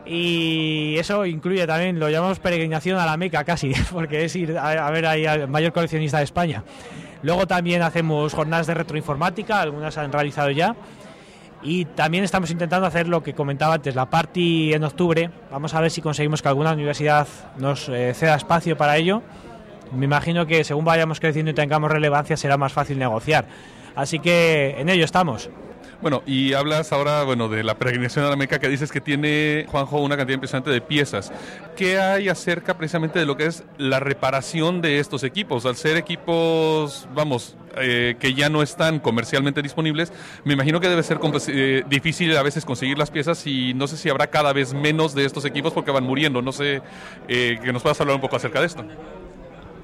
[0.05, 4.89] Y eso incluye también, lo llamamos peregrinación a la Meca casi, porque es ir a,
[4.91, 6.63] ver ahí al mayor coleccionista de España.
[7.23, 10.75] Luego también hacemos jornadas de retroinformática, algunas han realizado ya.
[11.63, 15.29] Y también estamos intentando hacer lo que comentaba antes, la party en octubre.
[15.51, 19.21] Vamos a ver si conseguimos que alguna universidad nos eh, ceda espacio para ello.
[19.91, 23.45] Me imagino que según vayamos creciendo y tengamos relevancia será más fácil negociar.
[23.95, 25.51] Así que en ello estamos.
[26.01, 29.67] Bueno, y hablas ahora, bueno, de la peregrinación a la Meca que dices que tiene,
[29.69, 31.31] Juanjo, una cantidad impresionante de piezas.
[31.75, 35.67] ¿Qué hay acerca precisamente de lo que es la reparación de estos equipos?
[35.67, 40.11] Al ser equipos, vamos, eh, que ya no están comercialmente disponibles,
[40.43, 43.95] me imagino que debe ser eh, difícil a veces conseguir las piezas y no sé
[43.95, 46.41] si habrá cada vez menos de estos equipos porque van muriendo.
[46.41, 46.81] No sé,
[47.27, 48.83] eh, que nos puedas hablar un poco acerca de esto.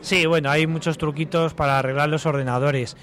[0.02, 2.98] Sí, bueno, hay muchos truquitos para arreglar los ordenadores.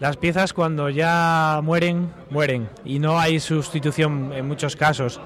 [0.00, 5.20] Las piezas cuando ya mueren, mueren y no hay sustitución en muchos casos.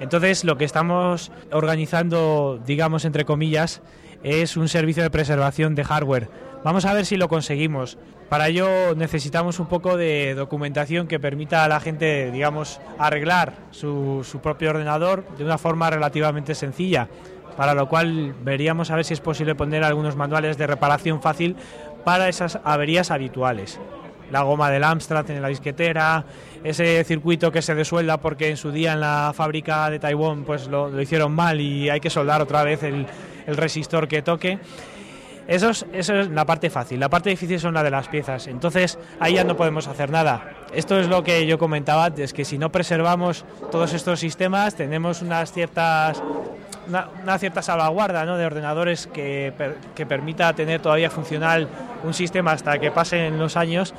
[0.00, 3.82] Entonces lo que estamos organizando, digamos entre comillas,
[4.24, 6.28] es un servicio de preservación de hardware.
[6.64, 7.98] Vamos a ver si lo conseguimos.
[8.28, 14.26] Para ello necesitamos un poco de documentación que permita a la gente, digamos, arreglar su,
[14.42, 17.08] propio ordenador de una forma relativamente sencilla
[17.56, 21.56] para lo cual veríamos a ver si es posible poner algunos manuales de reparación fácil
[22.04, 23.80] para esas averías habituales.
[24.30, 26.24] La goma del Amstrad en la disquetera,
[26.64, 30.66] ese circuito que se desuelda porque en su día en la fábrica de Taiwán pues
[30.68, 33.06] lo, hicieron mal y hay que soldar otra vez el,
[33.46, 34.58] resistor que toque.
[35.46, 36.98] Eso es, eso es la parte fácil.
[36.98, 38.48] La parte difícil son la de las piezas.
[38.48, 40.50] Entonces ahí ya no podemos hacer nada.
[40.74, 45.22] Esto es lo que yo comentaba antes, que si no preservamos todos estos sistemas, tenemos
[45.22, 46.20] unas ciertas
[46.88, 48.36] una, cierta salvaguarda ¿no?
[48.36, 49.52] de ordenadores que,
[49.94, 51.68] que, permita tener todavía funcional
[52.04, 53.94] un sistema hasta que pasen los años,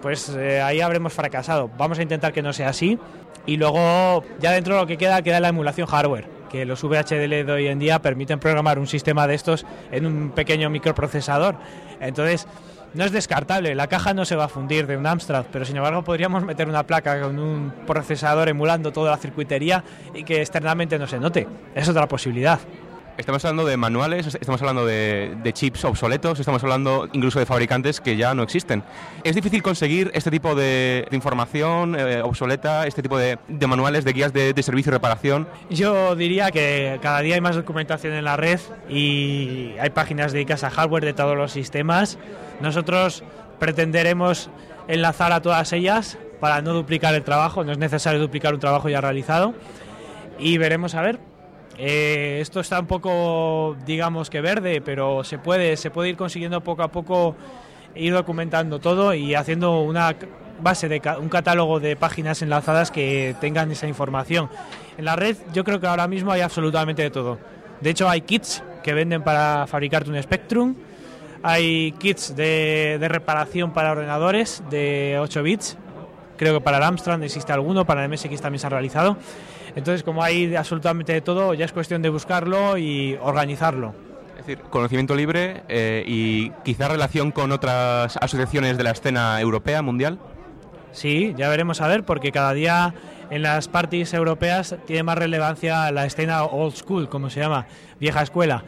[0.00, 1.70] pues eh, ahí habremos fracasado.
[1.78, 2.98] Vamos a intentar que no sea así.
[3.46, 7.44] Y luego, ya dentro de lo que queda, queda la emulación hardware, que los VHDL
[7.46, 11.56] de hoy en día permiten programar un sistema de estos en un pequeño microprocesador.
[12.00, 12.46] Entonces,
[12.94, 15.76] no es descartable, la caja no se va a fundir de un Amstrad, pero sin
[15.76, 19.82] embargo podríamos meter una placa con un procesador emulando toda la circuitería
[20.14, 21.46] y que externamente no se note.
[21.74, 22.60] Es otra posibilidad.
[23.18, 28.16] Estamos hablando de manuales, estamos hablando de, chips obsoletos, estamos hablando incluso de fabricantes que
[28.16, 28.82] ya no existen.
[29.22, 34.32] ¿Es difícil conseguir este tipo de, información eh, obsoleta, este tipo de, manuales, de guías
[34.32, 35.46] de, servicio y reparación?
[35.68, 40.64] Yo diría que cada día hay más documentación en la red y hay páginas dedicadas
[40.64, 42.18] a hardware de todos los sistemas.
[42.60, 43.24] Nosotros
[43.58, 44.48] pretenderemos
[44.88, 48.88] enlazar a todas ellas para no duplicar el trabajo, no es necesario duplicar un trabajo
[48.88, 49.54] ya realizado
[50.38, 51.31] y veremos a ver
[51.78, 56.60] eh, esto está un poco, digamos que verde, pero se puede, se puede ir consiguiendo
[56.60, 57.36] poco a poco
[57.94, 60.14] ir documentando todo y haciendo una
[60.60, 64.48] base de un catálogo de páginas enlazadas que tengan esa información.
[64.96, 67.38] En la red yo creo que ahora mismo hay absolutamente de todo.
[67.80, 70.74] De hecho hay kits que venden para fabricarte un Spectrum,
[71.42, 75.76] hay kits de, de reparación para ordenadores de 8 bits,
[76.36, 79.16] creo que para el Amstrad existe alguno, para el MSX también se ha realizado.
[79.74, 83.94] Entonces, como hay absolutamente de todo, ya es cuestión de buscarlo y organizarlo.
[84.38, 89.82] Es decir, conocimiento libre eh, y quizá relación con otras asociaciones de la escena europea,
[89.82, 90.18] mundial.
[90.92, 92.92] Sí, ya veremos a ver, porque cada día
[93.30, 97.66] en las parties europeas tiene más relevancia la escena old school, como se llama,
[97.98, 98.64] vieja escuela.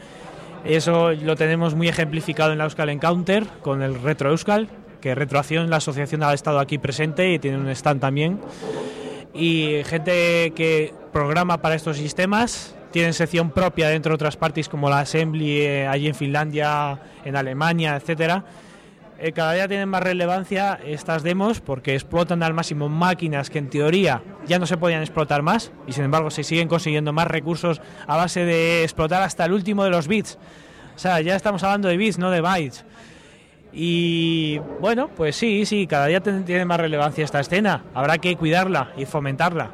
[0.65, 4.69] Eso lo tenemos muy ejemplificado en la Euskal Encounter con el Retro Euskal,
[5.03, 8.41] que Retroacción, la asociación ha estado aquí presente y tiene un stand también
[9.35, 14.89] y gente que programa para estos sistemas tienen sección propia dentro de otras partes como
[14.89, 18.45] la Assembly eh, allí en Finlandia, en Alemania, etcétera.
[19.19, 23.71] Eh, cada día tienen más relevancia estas demos porque explotan al máximo máquinas que en
[23.71, 27.81] teoría ya no se podían explotar más y sin embargo se siguen consiguiendo más recursos
[28.07, 30.39] a base de explotar hasta el último de los bits.
[30.95, 32.85] O sea, ya estamos hablando de bits, no de bytes.
[33.75, 37.85] Y bueno, pues sí, sí, cada día tiene más relevancia esta escena.
[37.93, 39.71] Habrá que cuidarla y fomentarla.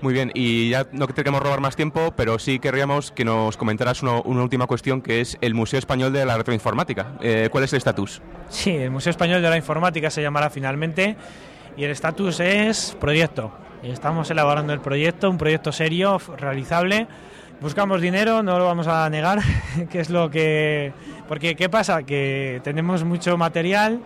[0.00, 4.02] Muy bien, y ya no queremos robar más tiempo, pero sí querríamos que nos comentaras
[4.02, 7.12] una, última cuestión que es el Museo Español de la Retroinformática.
[7.22, 8.20] Eh, ¿Cuál es el estatus?
[8.50, 11.16] Sí, el Museo Español de la Informática se llamará finalmente
[11.76, 13.52] y el estatus es proyecto.
[13.82, 17.06] Estamos elaborando el proyecto, un proyecto serio, realizable
[17.60, 19.40] buscamos dinero, no lo vamos a negar,
[19.90, 20.92] que es lo que...
[21.28, 22.02] Porque ¿qué pasa?
[22.02, 24.00] Que tenemos mucho material,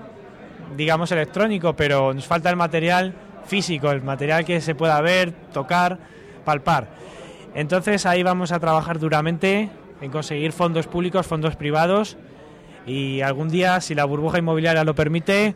[0.76, 3.14] digamos electrónico, pero nos falta el material
[3.46, 5.98] físico, el material que se pueda ver, tocar,
[6.44, 6.88] palpar.
[7.54, 12.16] Entonces ahí vamos a trabajar duramente en conseguir fondos públicos, fondos privados
[12.87, 15.54] y algún día, si la burbuja inmobiliaria lo permite,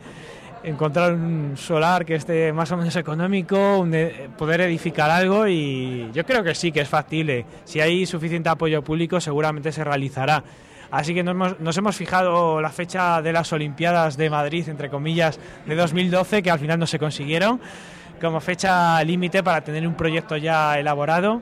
[0.63, 6.25] encontrar un solar que esté más o menos económico, e, poder edificar algo y yo
[6.25, 7.45] creo que sí que es factible.
[7.65, 10.43] Si hay suficiente apoyo público seguramente se realizará.
[10.91, 14.89] Así que nos hemos, nos hemos fijado la fecha de las Olimpiadas de Madrid, entre
[14.89, 17.59] comillas, de 2012, que al final no se consiguieron,
[18.21, 21.41] como fecha límite para tener un proyecto ya elaborado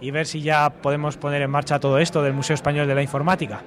[0.00, 3.02] y ver si ya podemos poner en marcha todo esto del Museo Español de la
[3.02, 3.62] Informática.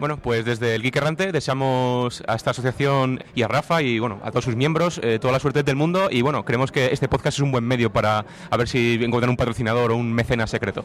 [0.00, 4.18] Bueno, pues desde el Geek Errante deseamos a esta asociación y a Rafa y bueno,
[4.24, 7.08] a todos sus miembros eh, toda la suerte del mundo y bueno, creemos que este
[7.08, 10.50] podcast es un buen medio para a ver si encuentran un patrocinador o un mecenas
[10.50, 10.84] secreto.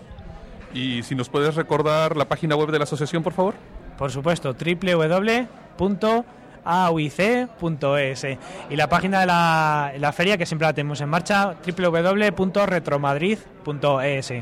[0.73, 3.55] Y si nos puedes recordar la página web de la asociación, por favor.
[3.97, 5.47] Por supuesto, www.auic.es
[8.69, 14.33] y la página de la, la feria que siempre la tenemos en marcha www.retromadrid.es.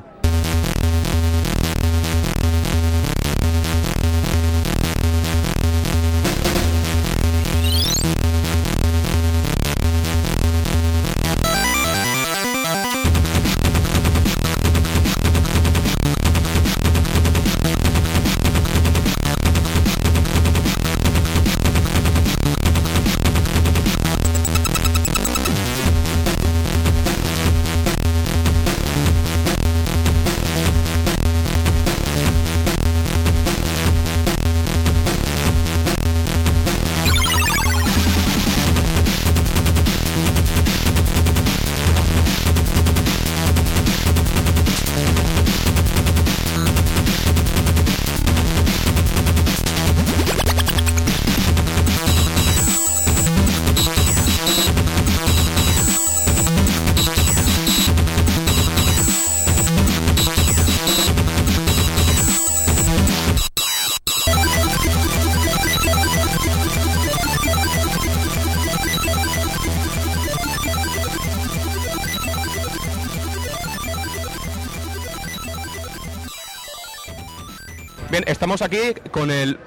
[78.58, 79.60] estamos aquí con el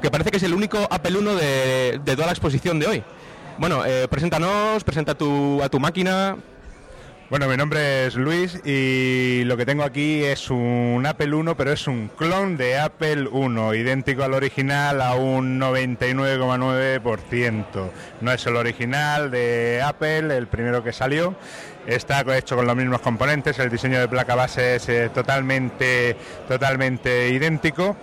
[0.00, 3.04] que parece que es el único Apple 1 de, de toda la exposición de hoy.
[3.58, 6.36] Bueno, eh, preséntanos, presenta tu, a tu máquina.
[7.30, 11.70] Bueno, mi nombre es Luis y lo que tengo aquí es un Apple 1, pero
[11.72, 17.62] es un clon de Apple 1, idéntico al original a un 99,9%.
[18.20, 21.36] No es el original de Apple, el primero que salió.
[21.86, 26.16] Está hecho con los mismos componentes, el diseño de placa base es eh, totalmente,
[26.48, 27.96] totalmente idéntico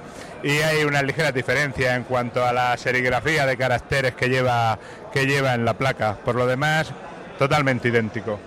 [0.44, 4.78] y hay una ligera diferencia en cuanto a la serigrafía de caracteres que lleva,
[5.12, 6.16] que lleva en la placa.
[6.24, 6.92] Por lo demás,
[7.38, 8.40] totalmente idéntico.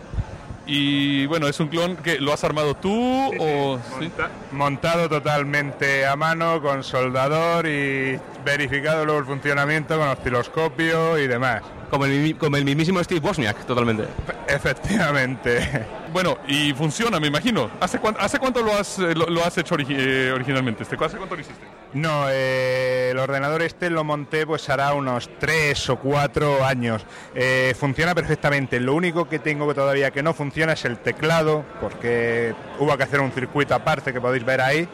[0.65, 4.05] Y bueno, es un clon que lo has armado tú o ¿sí?
[4.17, 11.27] Monta- montado totalmente a mano con soldador y verificado luego el funcionamiento con osciloscopio y
[11.27, 11.63] demás.
[11.93, 14.05] Como el, mi- como el mismísimo Steve Wozniak, totalmente.
[14.49, 15.87] Efectivamente.
[16.13, 17.71] Bueno, y funciona, me imagino.
[17.81, 20.83] ¿Hace, cuán- hace cuánto lo has, eh, lo, lo has hecho origi- eh, originalmente?
[20.83, 20.95] Este?
[21.03, 21.65] ¿Hace cuánto lo hiciste?
[21.95, 27.07] No, eh, el ordenador este lo monté pues hará unos tres o cuatro años.
[27.35, 28.79] Eh, funciona perfectamente.
[28.79, 33.05] Lo único que tengo que todavía que no funciona es el teclado, porque hubo que
[33.05, 34.87] hacer un circuito aparte que podéis ver ahí.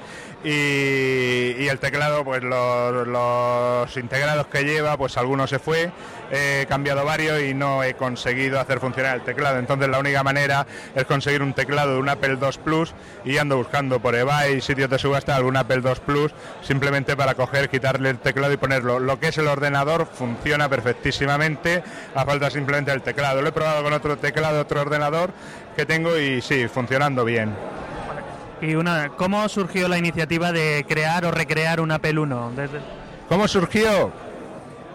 [0.45, 5.91] Y, el teclado, pues los, los integrados que lleva, pues algunos se fue.
[6.31, 9.59] He cambiado varios y no he conseguido hacer funcionar el teclado.
[9.59, 13.57] Entonces la única manera es conseguir un teclado de un Apple II Plus y ando
[13.57, 18.19] buscando por eBay, sitios de subasta, algún Apple II Plus, simplemente para coger, quitarle el
[18.19, 19.01] teclado y ponerlo.
[19.01, 21.83] Lo que es el ordenador funciona perfectísimamente,
[22.15, 23.43] a falta simplemente del teclado.
[23.43, 25.33] Lo he probado con otro teclado, otro ordenador
[25.77, 27.55] que tengo y sí, funcionando bien.
[28.61, 32.53] Y una, ¿cómo surgió la iniciativa de crear o recrear un Apple 1?
[32.57, 32.81] Desde-
[33.29, 34.11] ¿Cómo surgió?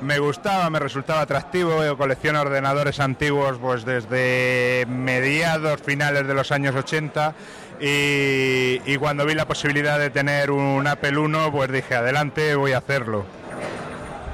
[0.02, 1.84] Me gustaba, me resultaba atractivo.
[1.86, 7.34] Yo colecciono ordenadores antiguos pues desde mediados, finales de los años 80
[7.80, 12.74] y, y cuando vi la posibilidad de tener un Apple 1 pues dije adelante, voy
[12.74, 13.24] a hacerlo.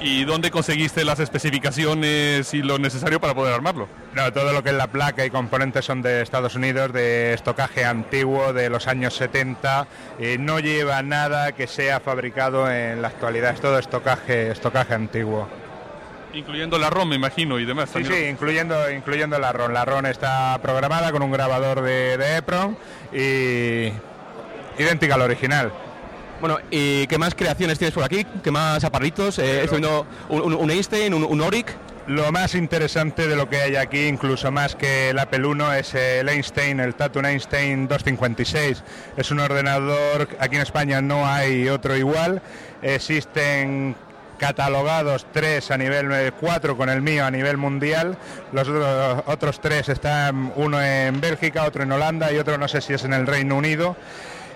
[0.02, 3.90] ¿Y dónde conseguiste las especificaciones y lo necesario para poder armarlo?
[4.14, 7.84] No, todo lo que es la placa y componentes son de Estados Unidos, de estocaje
[7.84, 9.88] antiguo de los años 70.
[10.20, 15.50] y no lleva nada que sea fabricado en la actualidad, es todo estocaje, estocaje antiguo.
[16.34, 17.90] Incluyendo la ROM, me imagino, y demás.
[17.94, 19.74] Sí, sí, incluyendo, incluyendo la RON.
[19.74, 22.76] La RON está programada con un grabador de, de EPROM
[23.12, 23.92] y
[24.82, 25.74] idéntica al original.
[26.39, 28.25] Bueno, ¿y qué más creaciones tienes por aquí?
[28.41, 29.39] ¿Qué más aparitos?
[29.39, 31.75] Eh, estoy viendo un, Einstein, un, Oric.
[32.08, 35.94] Lo más interesante de lo que hay aquí, incluso más que el Apple 1, es
[35.94, 38.83] el Einstein, el Tatum Einstein 256.
[39.17, 42.42] Es un ordenador, aquí en España no hay otro igual.
[42.81, 43.96] Existen
[44.37, 48.17] catalogados tres a nivel eh, cuatro con el mío a nivel mundial.
[48.54, 48.69] Los
[49.27, 53.04] otros tres están uno en Bélgica, otro en Holanda y otro no sé si es
[53.04, 53.98] en el Reino Unido.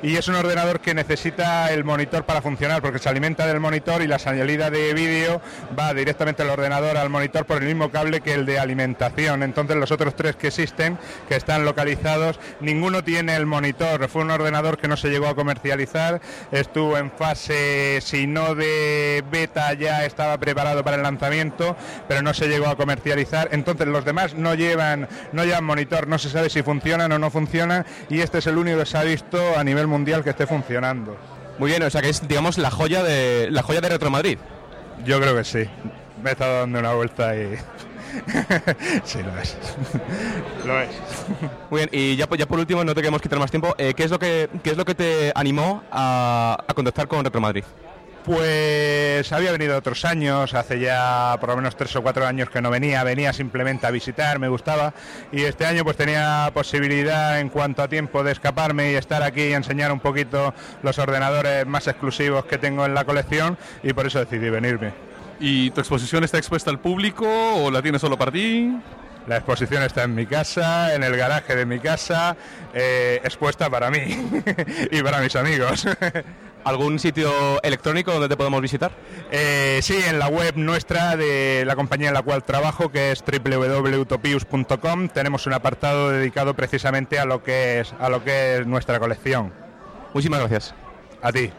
[0.04, 4.02] Y es un ordenador que necesita el monitor para funcionar porque se alimenta del monitor
[4.02, 5.42] y la salida de vídeo
[5.80, 9.44] va directamente al ordenador al monitor por el mismo cable que el de alimentación.
[9.44, 10.98] Entonces los otros tres que existen,
[11.30, 14.10] que están localizados, ninguno tiene el monitor.
[14.10, 16.20] Fue un ordenador que no se llegó a comercializar,
[16.52, 21.78] estuvo en fase, si no de beta, ya estaba preparado para el lanzamiento,
[22.10, 23.48] pero no se llegó a comercializar.
[23.54, 27.32] Entonces los demás no llevan, no llevan monitor, no se sabe si funcionan o no
[27.32, 29.93] funcionan y este es el único que se ha visto a nivel
[30.24, 31.16] que esté funcionando.
[31.60, 34.38] Muy bien, o sea que es, digamos, la joya de la joya de Retro Madrid.
[35.06, 35.66] Yo creo que sí.
[36.24, 37.56] Me he estado dando una vuelta y
[39.04, 39.58] sí, lo es.
[40.66, 40.90] lo es.
[41.70, 44.04] Muy bien, y ya, ya por último, no te queremos quitar más tiempo, eh, ¿qué,
[44.04, 47.64] es lo que, ¿qué es lo que te animó a, a contactar con Retro Madrid?
[48.26, 52.62] Pues había venido otros años, hace ya por lo menos tres o cuatro años que
[52.62, 54.94] no venía, venía simplemente a visitar, me gustaba
[55.34, 59.42] y este año pues tenía posibilidad en cuanto a tiempo de escaparme y estar aquí
[59.42, 60.54] y enseñar un poquito
[60.84, 64.94] los ordenadores más exclusivos que tengo en la colección y por eso decidí venirme.
[65.42, 68.74] ¿Y tu exposición está expuesta al público o la tienes solo para ti?
[69.28, 72.38] La exposición está en mi casa, en el garaje de mi casa,
[72.74, 74.00] eh, expuesta para mí
[74.92, 75.86] y para mis amigos.
[76.64, 78.92] ¿Algún sitio electrónico donde te podemos visitar?
[79.32, 83.24] Eh, sí, en la web nuestra de la compañía en la cual trabajo, que es
[83.24, 89.00] www.utopius.com, tenemos un apartado dedicado precisamente a lo que es a lo que es nuestra
[89.00, 89.52] colección.
[90.14, 90.74] Muchísimas gracias.
[91.22, 91.52] A ti.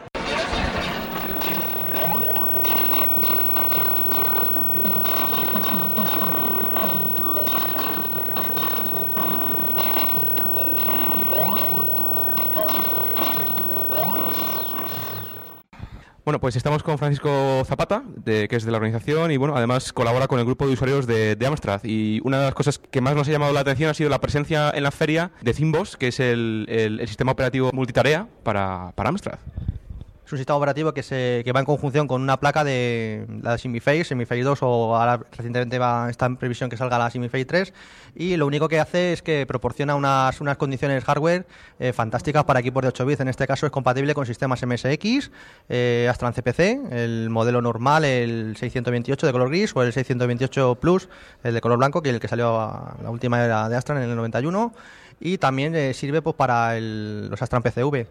[16.24, 19.92] Bueno, pues estamos con Francisco Zapata, de, que es de la organización y bueno, además
[19.92, 21.82] colabora con el grupo de usuarios de, de, Amstrad.
[21.84, 24.22] Y una de las cosas que más nos ha llamado la atención ha sido la
[24.22, 29.38] presencia en la feria de Zimbos, que es el, sistema operativo multitarea para Amstrad.
[30.24, 33.58] Es un sistema operativo que, se, que va en conjunción con una placa de la
[33.58, 37.72] Simiface, Simiface 2 o ahora recientemente va, está en previsión que salga la Simiface 3
[38.16, 41.46] y lo único que hace es que proporciona unas, unas condiciones hardware
[41.78, 43.20] eh, fantásticas para equipos de 8 bits.
[43.20, 45.30] En este caso es compatible con sistemas MSX,
[45.68, 51.10] eh, Astran CPC, el modelo normal, el 628 de color gris o el 628 Plus,
[51.42, 52.52] el de color blanco, que el que salió
[53.02, 54.72] la última era de Astran en el 91
[55.20, 58.06] y también eh, sirve pues, para el, los Astran PCV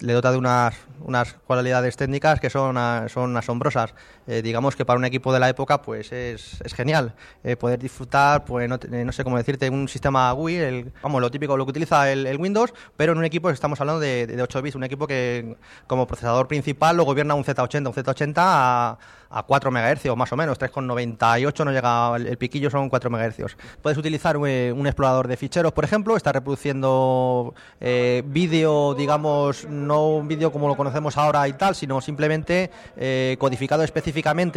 [0.00, 2.76] le dota de unas, unas cualidades técnicas que son,
[3.08, 3.94] son asombrosas.
[4.26, 7.78] Eh, digamos que para un equipo de la época pues es, es genial eh, poder
[7.78, 11.66] disfrutar, pues no, no, sé cómo decirte, un sistema GUI, el, vamos, lo típico, lo
[11.66, 14.76] que utiliza el, el Windows, pero en un equipo estamos hablando de, de, 8 bits,
[14.76, 15.56] un equipo que
[15.86, 18.98] como procesador principal lo gobierna un Z80, un Z80 a,
[19.28, 23.56] a 4 MHz más o menos, 3,98 no llega, el, el, piquillo son 4 MHz.
[23.82, 30.08] Puedes utilizar un, un, explorador de ficheros, por ejemplo, está reproduciendo eh, vídeo, digamos, no
[30.08, 34.13] un vídeo como lo conocemos ahora y tal, sino simplemente eh, codificado específicamente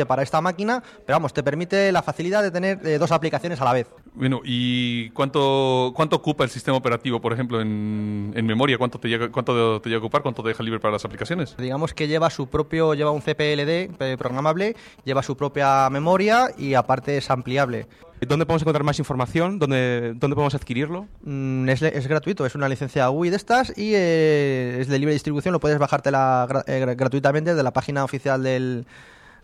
[0.08, 3.66] para esta máquina, pero vamos, te permite la facilidad de tener eh, dos aplicaciones a
[3.66, 3.88] la vez.
[4.14, 8.78] Bueno, ¿y cuánto, cuánto ocupa el sistema operativo, por ejemplo, en, en memoria?
[8.78, 10.22] ¿Cuánto te, llega, ¿Cuánto te llega a ocupar?
[10.22, 11.56] ¿Cuánto te deja libre para las aplicaciones?
[11.58, 17.18] Digamos que lleva su propio, lleva un CPLD programable, lleva su propia memoria y aparte
[17.18, 17.88] es ampliable.
[18.26, 19.60] ¿Dónde podemos encontrar más información?
[19.60, 21.08] ¿Dónde, dónde podemos adquirirlo?
[21.22, 25.14] Mm, es, es, gratuito, es una licencia UI de estas y eh, es de libre
[25.14, 28.88] distribución, lo puedes bajártela gra eh, gratuitamente de la página oficial del,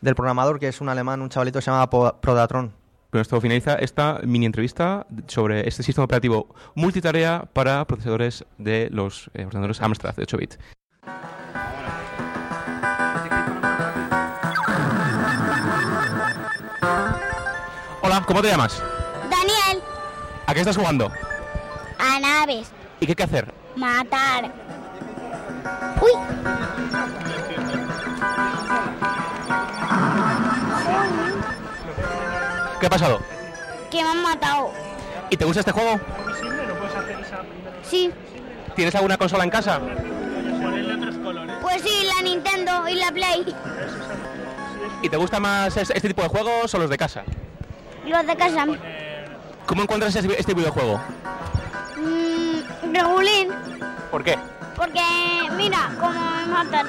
[0.03, 2.73] del, programador, que es un alemán, un chavalito que se llama Prodatron.
[3.11, 9.29] Con esto finaliza esta mini entrevista sobre este sistema operativo multitarea para procesadores de los
[9.35, 10.59] eh, ordenadores Amstrad de 8 bits.
[18.01, 18.81] Hola, ¿cómo te llamas?
[19.29, 19.83] Daniel.
[20.47, 21.11] ¿A qué estás jugando?
[21.99, 22.71] A naves.
[22.99, 23.53] ¿Y qué hay que hacer?
[23.75, 24.51] Matar.
[26.01, 27.42] Uy.
[32.83, 33.21] ¿Qué ha pasado?
[33.89, 34.73] Que me han matado.
[35.29, 36.01] ¿Y te gusta este juego?
[37.81, 38.11] Sí.
[38.75, 39.79] ¿Tienes alguna consola en casa?
[41.61, 43.55] Pues sí, la Nintendo y la Play.
[45.01, 47.23] ¿Y te gusta más este tipo de juegos o los de casa?
[48.05, 48.67] Los de casa.
[49.65, 50.99] ¿Cómo encuentras este videojuego?
[51.95, 53.47] Mm, regulín.
[54.11, 54.37] ¿Por qué?
[54.75, 54.99] Porque,
[55.55, 56.87] mira, cómo me matan.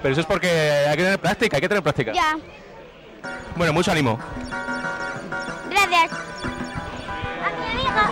[0.00, 2.12] Pero eso es porque hay que tener práctica, hay que tener práctica.
[2.14, 2.38] Ya.
[3.56, 4.18] Bueno, mucho ánimo.
[5.70, 6.10] Gracias.
[6.12, 8.10] A me diga.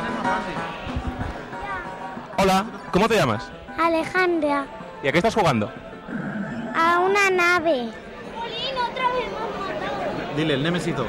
[2.38, 3.50] Hola, ¿cómo te llamas?
[3.78, 4.66] Alejandra.
[5.02, 5.72] ¿Y a qué estás jugando?
[6.74, 7.90] A una nave.
[8.36, 10.36] Jolín, otra vez me han matado.
[10.36, 11.06] Dile, el Nemesis 2.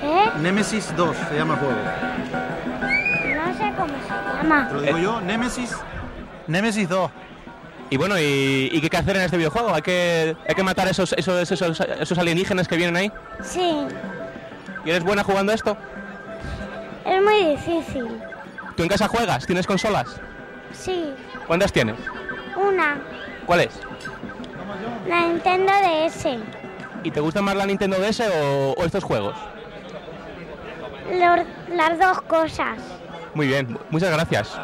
[0.00, 0.30] ¿Qué?
[0.40, 1.74] Nemesis 2 se llama el juego.
[3.36, 4.68] No sé cómo se llama.
[4.68, 5.20] ¿Te lo digo yo?
[5.20, 5.76] Nemesis.
[6.46, 7.10] Nemesis 2.
[7.90, 9.74] Y bueno, ¿y, y qué hay que hacer en este videojuego?
[9.74, 13.12] ¿Hay que, hay que matar esos, esos, esos, esos alienígenas que vienen ahí?
[13.42, 13.72] Sí,
[14.84, 15.76] ¿Y eres buena jugando esto?
[17.04, 18.06] es muy difícil.
[18.76, 19.46] ¿Tú en casa juegas?
[19.46, 20.20] ¿Tienes consolas?
[20.72, 21.12] Sí,
[21.46, 21.96] ¿Cuántas tienes?
[22.56, 22.98] una,
[23.46, 23.70] ¿Cuáles?
[25.08, 26.26] la Nintendo DS.
[27.04, 29.34] ¿Y te gusta más la Nintendo DS o, o estos juegos?
[31.10, 32.78] Los- las dos cosas.
[33.34, 34.58] Muy bien, muchas gracias.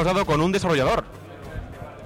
[0.00, 1.04] Hemos dado con un desarrollador.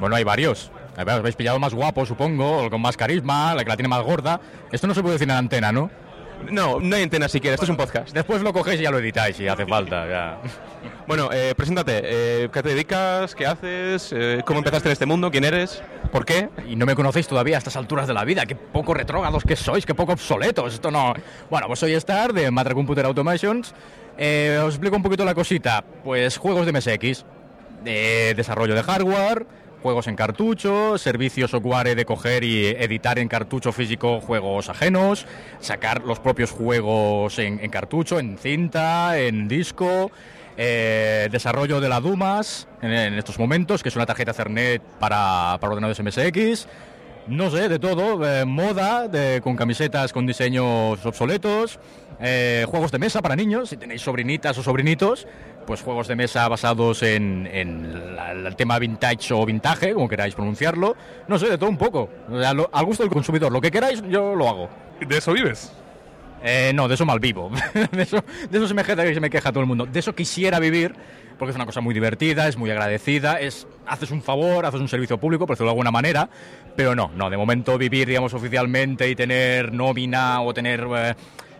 [0.01, 0.73] Bueno, hay varios.
[0.97, 4.41] Os habéis pillado más guapo, supongo, con más carisma, la que la tiene más gorda.
[4.73, 5.91] Esto no se puede decir en antena, ¿no?
[6.51, 8.13] No, no hay antena siquiera, esto es un podcast.
[8.13, 10.09] Después lo cogéis y ya lo editáis si hace falta.
[10.09, 10.39] Ya.
[11.07, 12.01] Bueno, eh, preséntate.
[12.03, 13.35] Eh, ¿Qué te dedicas?
[13.35, 14.11] ¿Qué haces?
[14.17, 15.31] Eh, ¿Cómo empezaste en este mundo?
[15.31, 15.83] ¿Quién eres?
[16.11, 16.49] ¿Por qué?
[16.67, 18.47] Y no me conocéis todavía a estas alturas de la vida.
[18.47, 20.73] Qué poco retrógados que sois, qué poco obsoletos.
[20.73, 21.13] Esto no.
[21.51, 23.75] Bueno, pues soy Star de Matra Computer Automations.
[24.17, 25.85] Eh, os explico un poquito la cosita.
[26.05, 27.25] Pues juegos de MSX,
[27.85, 29.47] de desarrollo de hardware,
[29.82, 35.26] juegos en cartucho, servicios software de coger y editar en cartucho físico juegos ajenos,
[35.61, 40.11] sacar los propios juegos en, en cartucho, en cinta, en disco.
[40.57, 45.59] eh, desarrollo de la Dumas en, en estos momentos, que es una tarjeta Ethernet para,
[45.61, 46.68] para ordenadores MSX.
[47.26, 51.80] No sé, de todo, eh, moda, de- con camisetas con diseños obsoletos,
[52.20, 55.26] eh, juegos de mesa para niños, si tenéis sobrinitas o sobrinitos,
[55.67, 60.35] pues juegos de mesa basados en, en la- el tema vintage o vintage, como queráis
[60.35, 60.97] pronunciarlo.
[61.29, 62.09] No sé, de todo un poco.
[62.31, 64.69] O sea, lo- al gusto del consumidor, lo que queráis, yo lo hago.
[65.01, 65.73] ¿De eso vives?
[66.43, 67.51] Eh, no, de eso mal vivo.
[67.93, 69.87] de, eso, de eso se me, queja, se me queja todo el mundo.
[69.87, 70.95] De eso quisiera vivir,
[71.39, 74.89] porque es una cosa muy divertida, es muy agradecida, es haces un favor, haces un
[74.89, 76.29] servicio público, por decirlo de alguna manera,
[76.77, 80.87] pero no, no, de momento vivir, digamos, oficialmente y tener nómina o tener...
[80.97, 81.15] eh,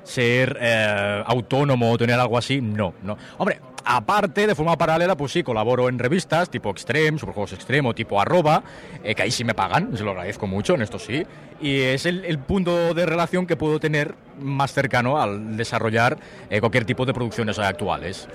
[0.05, 3.17] ser eh, autónomo o tener algo así, no, no.
[3.39, 8.21] Hombre, aparte, de forma paralela, pues sí, colaboro en revistas tipo Extreme, Superjuegos Extremo, tipo
[8.21, 8.63] Arroba,
[9.03, 11.25] eh, que ahí sí me pagan, se lo agradezco mucho, en esto sí.
[11.61, 16.19] Y es el, el punto de relación que puedo tener más cercano al desarrollar
[16.51, 18.29] eh, cualquier tipo de producciones actuales.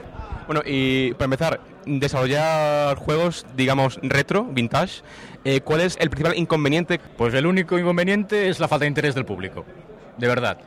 [0.47, 5.03] Bueno, y para empezar, desarrollar juegos, digamos, retro, vintage,
[5.45, 6.99] eh, ¿cuál es el principal inconveniente?
[7.17, 9.63] Pues el único inconveniente es la falta de interés del público,
[10.17, 10.57] de verdad.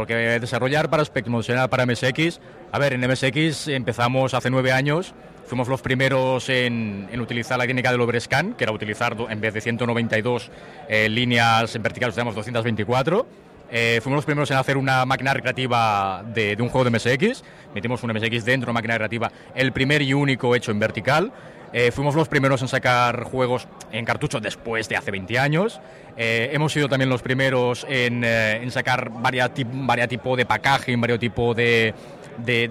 [0.00, 2.40] Porque desarrollar para Spectrum, para MSX,
[2.72, 5.12] a ver, en MSX empezamos hace nueve años,
[5.44, 9.60] fuimos los primeros en, utilizar la técnica del overscan, que era utilizar en vez de
[9.60, 10.50] 192
[10.88, 13.26] eh, líneas vertical, usamos 224.
[13.70, 17.44] Eh, fuimos los primeros en hacer una máquina recreativa de, de un juego de MSX.
[17.74, 21.30] Metimos un MSX dentro de una máquina recreativa, el primer y único hecho en vertical.
[21.72, 25.80] Eh, fuimos los primeros en sacar juegos en cartucho después de hace 20 años.
[26.16, 31.18] Eh, hemos sido también los primeros en, eh, en sacar varios tipo de packaging, varios
[31.18, 31.94] tipo de,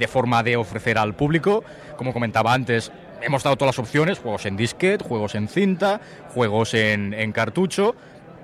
[0.07, 1.63] forma de ofrecer al público.
[1.97, 5.99] Como comentaba antes, hemos dado todas las opciones, juegos en disquete, juegos en cinta,
[6.33, 7.95] juegos en, cartucho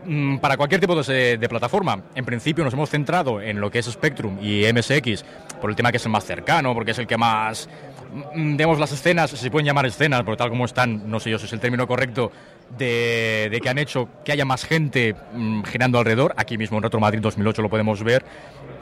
[0.05, 2.01] mm, para cualquier tipo de, de plataforma.
[2.15, 5.23] En principio nos hemos centrado en lo que es Spectrum y MSX
[5.61, 7.69] por el tema que es el más cercano, porque es el que más,
[8.33, 11.39] mm, digamos, las escenas, se pueden llamar escenas, porque tal como están, no sé yo
[11.39, 12.31] si es el término correcto,
[12.77, 16.33] de, que han hecho que haya más gente mm, girando alrededor.
[16.37, 18.25] Aquí mismo en Retro Madrid 2008 lo podemos ver.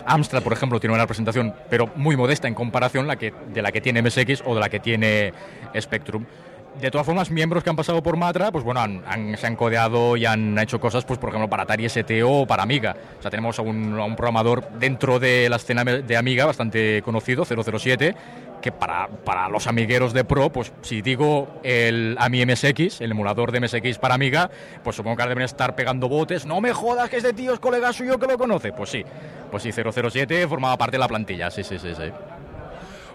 [0.05, 3.71] Amstrad, por ejemplo, tiene una presentación, pero muy modesta en comparación la que, de la
[3.71, 5.33] que tiene MSX o de la que tiene
[5.79, 6.25] Spectrum.
[6.81, 10.17] De todas formas, miembros que han pasado por Matra, pues bueno, han, se han codeado
[10.17, 12.95] y han hecho cosas, pues por ejemplo, para Atari STO o para Amiga.
[13.19, 17.03] O sea, tenemos a un, a un programador dentro de la escena de Amiga bastante
[17.03, 18.15] conocido, 007,
[18.63, 23.51] que para, para los amigueros de Pro, pues si digo el AMI MSX, el emulador
[23.51, 24.49] de MSX para Amiga,
[24.85, 26.45] pues supongo que ahora deben estar pegando botes.
[26.45, 28.71] No me jodas que este tío es colega suyo que lo conoce.
[28.71, 29.03] Pues sí,
[29.51, 32.09] pues sí, 007 formaba parte de la plantilla, sí, sí, sí, sí.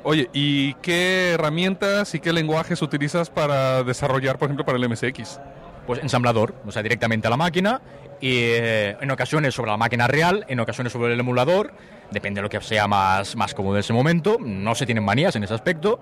[0.03, 5.41] Oye, ¿y qué herramientas y qué lenguajes utilizas para desarrollar, por ejemplo, para el MSX?
[5.87, 7.81] Pues ensamblador, o sea, directamente a la máquina
[8.21, 11.73] y eh, en ocasiones sobre la máquina real, en ocasiones sobre el emulador,
[12.11, 15.37] depende de lo que sea más, más cómodo en ese momento, no se tienen manías
[15.37, 16.01] en ese aspecto,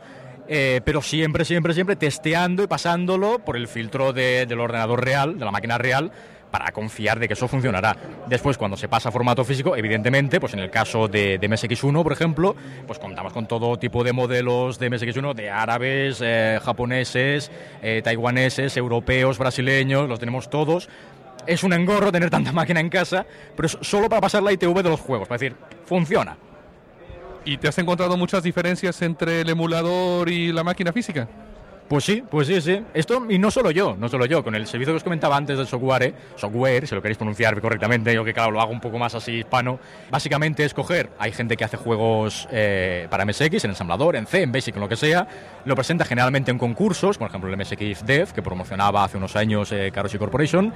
[0.48, 5.38] eh, pero siempre, siempre, siempre testeando y pasándolo por el filtro de- del ordenador real,
[5.38, 6.12] de la máquina real,
[6.50, 7.96] para confiar de que eso funcionará.
[8.28, 12.02] Después, cuando se pasa a formato físico, evidentemente, pues en el caso de, de MSX1,
[12.04, 12.54] por ejemplo,
[12.86, 17.50] pues contamos con todo tipo de modelos de MSX1, de árabes, eh, japoneses,
[17.82, 20.88] eh, taiwaneses, europeos, brasileños, los tenemos todos.
[21.46, 23.24] Es un engorro tener tanta máquina en casa,
[23.54, 26.36] pero es solo para pasar la ITV de los juegos, para decir, funciona.
[27.44, 31.28] ¿Y te has encontrado muchas diferencias entre el emulador y la máquina física?
[31.88, 32.82] Pues sí, pues sí, sí.
[32.94, 35.56] Esto, y no solo yo, no solo yo, con el servicio que os comentaba antes
[35.56, 38.98] del software, software, si lo queréis pronunciar correctamente, yo que claro, lo hago un poco
[38.98, 39.78] más así hispano,
[40.10, 44.42] básicamente es coger, hay gente que hace juegos eh, para MSX, en ensamblador, en C,
[44.42, 45.28] en Basic, en lo que sea,
[45.64, 49.70] lo presenta generalmente en concursos, por ejemplo el MSX Dev, que promocionaba hace unos años
[49.70, 50.72] eh, Corporation.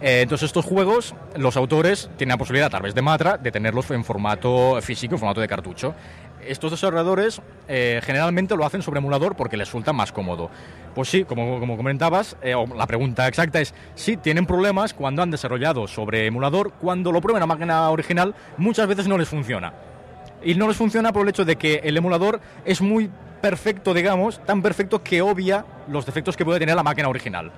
[0.00, 3.90] Eh, entonces estos juegos, los autores tienen la posibilidad a través de Matra de tenerlos
[3.90, 5.94] en formato físico, en formato de cartucho.
[6.48, 10.50] Estos desarrolladores eh, generalmente lo hacen sobre emulador porque les resulta más cómodo.
[10.94, 15.30] Pues sí, como, como comentabas, eh, la pregunta exacta es, sí, tienen problemas cuando han
[15.30, 19.72] desarrollado sobre emulador, cuando lo prueban a máquina original, muchas veces no les funciona.
[20.42, 24.44] Y no les funciona por el hecho de que el emulador es muy perfecto, digamos,
[24.44, 27.52] tan perfecto que obvia los defectos que puede tener la máquina original.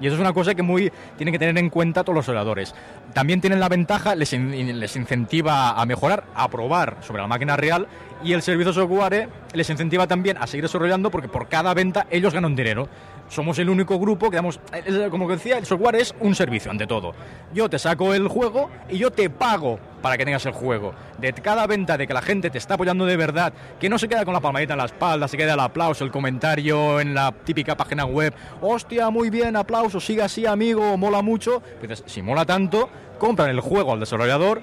[0.00, 2.74] Y eso es una cosa que muy tienen que tener en cuenta todos los oradores.
[3.12, 7.86] También tienen la ventaja, les, les incentiva a mejorar, a probar sobre la máquina real
[8.22, 12.32] y el servicio software les incentiva también a seguir desarrollando porque por cada venta ellos
[12.34, 12.88] ganan dinero.
[13.28, 16.86] Somos el único grupo que damos, eh, como decía, el software es un servicio ante
[16.86, 17.14] todo.
[17.52, 20.92] Yo te saco el juego y yo te pago para que tengas el juego.
[21.16, 24.06] De cada venta de que la gente te está apoyando de verdad, que no se
[24.06, 27.32] queda con la palmadita en la espalda, se queda el aplauso, el comentario en la
[27.32, 31.62] típica página web, hostia, muy bien, aplauso, sigue así, amigo, mola mucho.
[31.80, 34.60] Pues si mola tanto, compran el juego al desarrollador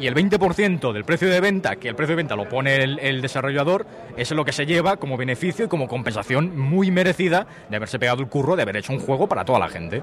[0.00, 2.98] y el 20% del precio de venta, que el precio de venta lo pone el,
[3.00, 3.84] el desarrollador,
[4.16, 8.22] es lo que se lleva como beneficio y como compensación muy merecida de haberse pegado
[8.22, 10.02] el curro, de haber hecho un juego para toda la gente.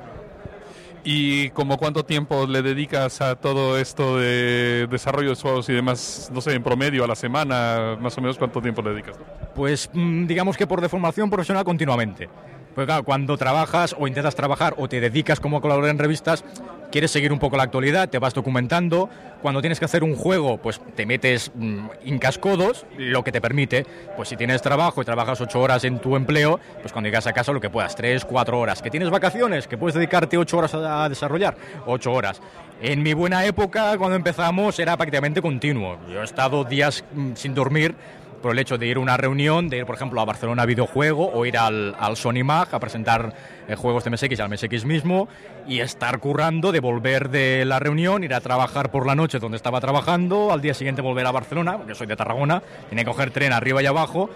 [1.07, 6.31] ¿Y como cuánto tiempo le dedicas a todo esto de desarrollo de juegos y demás?
[6.33, 9.15] No sé, en promedio a la semana, más o menos cuánto tiempo le dedicas.
[9.53, 12.27] Pues mm, digamos que por deformación profesional continuamente.
[12.75, 16.43] Pues claro, cuando trabajas o intentas trabajar o te dedicas como colaborador en revistas,
[16.91, 19.09] quieres seguir un poco la actualidad, te vas documentando.
[19.41, 23.85] Cuando tienes que hacer un juego, pues te metes mm, incascodos, lo que te permite.
[24.17, 27.33] Pues si tienes trabajo y trabajas ocho horas en tu empleo, pues cuando llegas a
[27.33, 28.81] casa lo que puedas, tres, cuatro horas.
[28.81, 31.55] Que tienes vacaciones, que puedes dedicarte ocho horas a, desarrollar,
[31.85, 32.41] ocho horas.
[32.81, 35.97] En mi buena época, cuando empezamos, era prácticamente continuo.
[36.11, 37.95] Yo he estado días mm, sin dormir
[38.45, 41.31] por el hecho de ir a una reunión, de ir, por ejemplo, a Barcelona Videojuego
[41.33, 43.33] o ir al, al Sony Mag a presentar
[43.67, 45.27] eh, juegos de MSX al MSX mismo
[45.67, 49.57] y estar currando, de volver de la reunión, ir a trabajar por la noche donde
[49.57, 53.31] estaba trabajando, al día siguiente volver a Barcelona, porque soy de Tarragona, tenía que coger
[53.31, 54.29] tren arriba y abajo.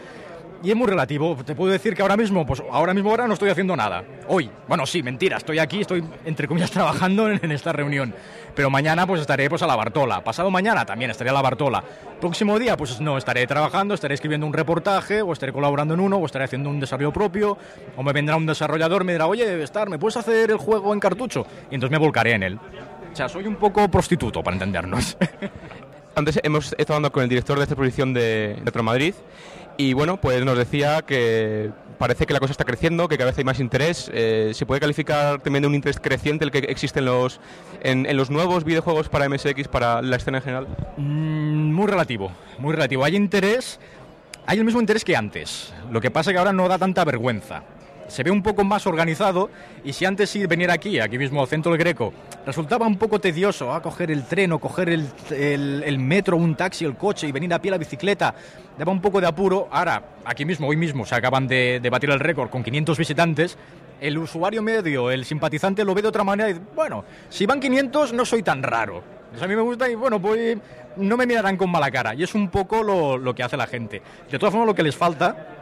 [0.61, 1.37] Y es muy relativo.
[1.45, 4.03] Te puedo decir que ahora mismo, pues ahora mismo ahora no estoy haciendo nada.
[4.27, 8.13] Hoy, bueno, sí, mentira, estoy aquí, estoy entre comillas trabajando en, en esta reunión.
[8.55, 10.23] Pero mañana pues estaré pues a la Bartola.
[10.23, 11.83] Pasado mañana también estaré a la Bartola.
[12.19, 16.17] Próximo día pues no, estaré trabajando, estaré escribiendo un reportaje o estaré colaborando en uno
[16.17, 17.57] o estaré haciendo un desarrollo propio
[17.95, 20.99] o me vendrá un desarrollador me dirá, oye, estar, ¿me puedes hacer el juego en
[20.99, 21.45] cartucho?
[21.71, 22.59] Y entonces me volcaré en él.
[23.11, 25.17] O sea, soy un poco prostituto, para entendernos.
[26.15, 29.13] Antes hemos estado hablando con el director de esta exposición de Retro Madrid
[29.79, 33.37] y bueno, pues nos decía que parece que la cosa está creciendo, que cada vez
[33.37, 34.11] hay más interés.
[34.13, 37.39] Eh, ¿Se puede calificar también de un interés creciente el que existe en los,
[37.81, 40.67] en, los nuevos videojuegos para MSX, para la escena en general?
[40.97, 43.05] Mm, muy relativo, muy relativo.
[43.05, 43.79] Hay interés,
[44.45, 45.73] hay el mismo interés que antes.
[45.89, 47.63] Lo que pasa es que ahora no da tanta vergüenza.
[48.09, 49.49] Se ve un poco más organizado
[49.83, 52.11] y si antes ir venir aquí, aquí mismo al centro del Greco,
[52.45, 56.95] resultaba un poco tedioso, a coger el tren o coger el, metro, un taxi, el
[56.95, 58.33] coche y venir a pie la bicicleta,
[58.77, 59.69] daba un poco de apuro.
[59.71, 63.57] Ahora, aquí mismo, hoy mismo, se acaban de, de batir el récord con 500 visitantes.
[64.01, 67.59] El usuario medio, el simpatizante, lo ve de otra manera y dice, bueno, si van
[67.59, 69.03] 500 no soy tan raro.
[69.29, 70.57] Pues a mí me gusta y bueno, pues
[70.95, 72.15] no me mirarán con mala cara.
[72.15, 74.01] Y es un poco lo, lo que hace la gente.
[74.31, 75.58] De todas formas, lo que les falta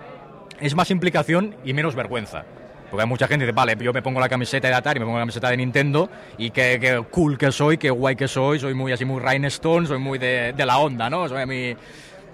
[0.59, 2.45] es más implicación y menos vergüenza.
[2.89, 5.05] Porque hay mucha gente que dice, vale, yo me pongo la camiseta de Atari, me
[5.05, 8.73] pongo la camiseta de Nintendo y qué, cool que soy, qué guay que soy, soy
[8.73, 11.27] muy así, muy Rhinestone, soy muy de, de la onda, ¿no?
[11.27, 11.75] Soy a mí...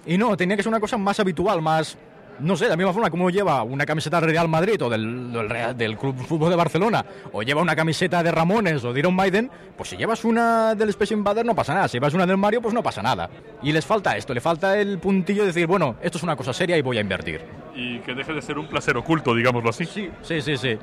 [0.05, 1.97] Y no, tenía que ser una cosa más habitual, más,
[2.39, 5.31] no sé, de la misma forma como lleva una camiseta del Real Madrid o del,
[5.31, 8.99] del, Real- del Club Fútbol de Barcelona, o lleva una camiseta de Ramones o de
[8.99, 12.25] Iron Maiden, pues si llevas una del Space Invader no pasa nada, si llevas una
[12.25, 13.29] del Mario pues no pasa nada.
[13.61, 16.53] Y les falta esto, le falta el puntillo de decir, bueno, esto es una cosa
[16.53, 17.41] seria y voy a invertir.
[17.75, 19.85] Y que deje de ser un placer oculto, digámoslo así.
[19.85, 20.77] Sí, sí, sí, sí.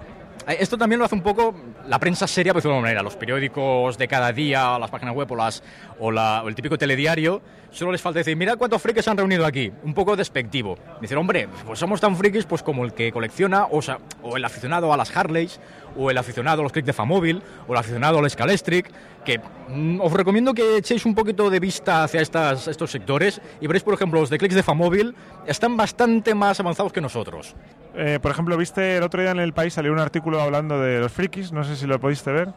[0.48, 1.54] Eh, Esto también lo hace un poco
[1.88, 3.02] la prensa seria, decirlo de alguna manera.
[3.02, 5.62] Los periódicos de cada día, las páginas web o, las,
[5.98, 9.16] o, la- o el típico telediario, solo les falta decir, mira cuántos frikis se han
[9.16, 9.70] reunido aquí.
[9.84, 10.76] Un poco despectivo.
[11.00, 14.44] Decir, hombre, pues somos tan frikis pues como el que colecciona, o, sea, o el
[14.44, 15.60] aficionado a las Harleys,
[15.96, 18.90] o el aficionado a los clics de Famóvil, o el aficionado al Scalestric,
[19.24, 23.66] que mm, os recomiendo que echéis un poquito de vista hacia estas, estos sectores y
[23.66, 25.14] veréis, por ejemplo, los de clics de Famóvil
[25.46, 27.54] están bastante más avanzados que nosotros.
[27.94, 31.00] Eh, por ejemplo, viste el otro día en el país salió un artículo hablando de
[31.00, 32.48] los frikis, no sé si lo pudiste ver.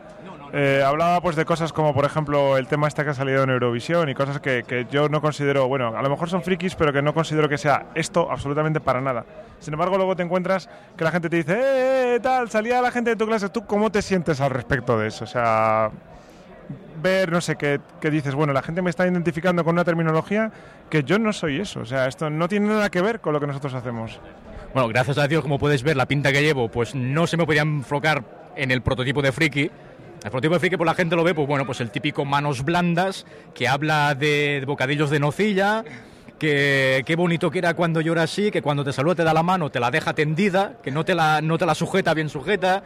[0.55, 3.49] Eh, hablaba pues de cosas como por ejemplo el tema este que ha salido en
[3.49, 6.93] Eurovisión y cosas que, que yo no considero, bueno, a lo mejor son frikis, pero
[6.93, 9.25] que no considero que sea esto absolutamente para nada.
[9.59, 12.91] Sin embargo, luego te encuentras que la gente te dice, eh, eh, tal, salía la
[12.91, 15.23] gente de tu clase, ¿tú cómo te sientes al respecto de eso?
[15.23, 15.89] O sea,
[17.01, 20.51] ver, no sé, que, que dices, bueno, la gente me está identificando con una terminología
[20.91, 21.79] que yo no soy eso.
[21.79, 24.19] O sea, esto no tiene nada que ver con lo que nosotros hacemos.
[24.73, 27.45] Bueno, gracias a Dios, como puedes ver, la pinta que llevo, pues no se me
[27.45, 28.23] podía enfocar
[28.55, 29.61] en el prototipo de friki.
[29.61, 32.65] El prototipo de friki, pues la gente lo ve, pues bueno, pues el típico manos
[32.65, 35.83] blandas, que habla de, bocadillos de nocilla,
[36.39, 39.43] que qué bonito que era cuando llora así, que cuando te saluda te da la
[39.43, 42.81] mano, te la deja tendida, que no te la, no te la sujeta bien sujeta.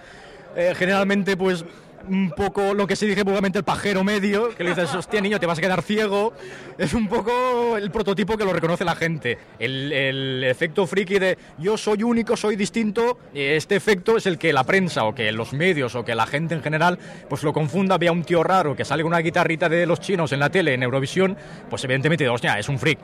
[0.57, 1.63] Eh, generalmente, pues
[2.07, 5.39] un poco lo que se dice vulgarmente el pajero medio, que le dices, hostia niño,
[5.39, 6.33] te vas a quedar ciego.
[6.77, 9.37] Es un poco el prototipo que lo reconoce la gente.
[9.59, 14.63] El, efecto friki de yo soy único, soy distinto, este efecto es el que la
[14.63, 16.97] prensa o que los medios o que la gente en general
[17.29, 20.31] pues lo confunda, vea un tío raro que sale con una guitarrita de los chinos
[20.31, 21.37] en la tele, en Eurovisión,
[21.69, 22.99] pues evidentemente, hostia, es un freak.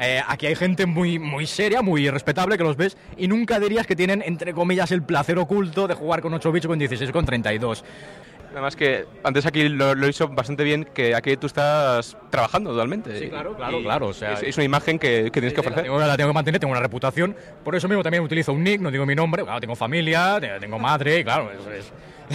[0.00, 3.86] Eh, aquí hay gente muy, muy seria, muy respetable que los ves y nunca dirías
[3.86, 7.24] que tienen, entre comillas, el placer oculto de jugar con 8 bits con 16 con
[7.24, 7.84] 32.
[8.52, 13.18] Además que antes aquí lo, lo hizo bastante bien, que aquí tú estás trabajando dualmente.
[13.18, 15.62] Sí, claro, claro, Y claro, o sea, es, es una imagen que, que tienes que
[15.62, 15.84] La ofrecer.
[15.84, 17.34] tengo, la tengo que mantener, tengo una reputación.
[17.64, 19.42] Por eso mismo también utilizo un nick, no digo mi nombre.
[19.42, 21.90] Claro, tengo familia, te- tengo madre, y claro, eso es.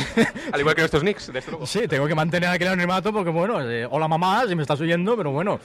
[0.51, 1.65] Al igual que nuestros nicks, desde luego.
[1.65, 5.15] Sí, tengo que mantener aquel anonimato porque, bueno, eh, hola mamá, si me estás oyendo,
[5.15, 5.59] pero bueno,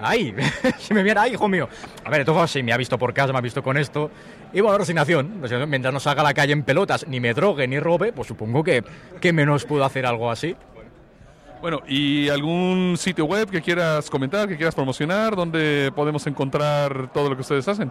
[0.00, 0.34] ay,
[0.78, 1.68] si me viera, ay, hijo mío.
[2.04, 3.76] A ver, de todas formas, sí, me ha visto por casa, me ha visto con
[3.76, 4.10] esto.
[4.52, 5.40] Y bueno, resignación.
[5.40, 5.70] resignación.
[5.70, 8.64] Mientras no salga a la calle en pelotas, ni me drogue, ni robe, pues supongo
[8.64, 8.84] que,
[9.20, 10.56] que menos puedo hacer algo así.
[11.60, 17.28] Bueno, ¿y algún sitio web que quieras comentar, que quieras promocionar, donde podemos encontrar todo
[17.30, 17.90] lo que ustedes hacen?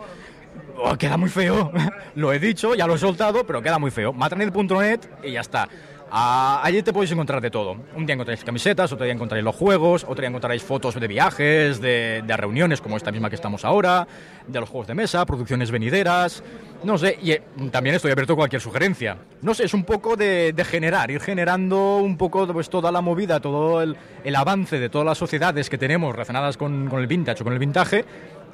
[0.76, 1.72] Oh, queda muy feo.
[2.14, 4.12] lo he dicho, ya lo he soltado, pero queda muy feo.
[4.12, 5.66] Matranet.net y ya está.
[6.12, 7.76] Ah, allí te podéis encontrar de todo.
[7.94, 11.80] Un día encontraréis camisetas, otro día encontraréis los juegos, otro día encontraréis fotos de viajes,
[11.80, 14.08] de, reuniones como esta misma que estamos ahora,
[14.46, 16.42] de los juegos de mesa, producciones venideras.
[16.82, 19.18] No sé, y eh, también estoy abierto a cualquier sugerencia.
[19.42, 23.38] No sé, es un poco de, generar, ir generando un poco pues, toda la movida,
[23.38, 27.42] todo el, el avance de todas las sociedades que tenemos relacionadas con, con el vintage
[27.42, 28.04] o con el vintage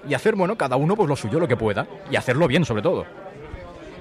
[0.07, 2.83] y hacer, bueno, cada uno pues lo suyo, lo que pueda, y hacerlo bien sobre
[2.83, 3.07] todo.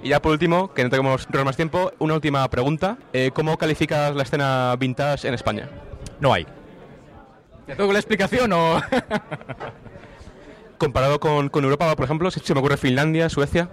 [0.05, 2.95] Y ya por último, que no tenemos más tiempo, una última pregunta.
[3.11, 5.67] Eh, ¿Cómo calificas la escena vintage en España?
[6.19, 6.45] No hay.
[7.65, 8.79] ¿Te tengo la explicación o...?
[10.77, 13.67] Comparado con, con Europa, por ejemplo, si se me ocurre Finlandia, Suecia.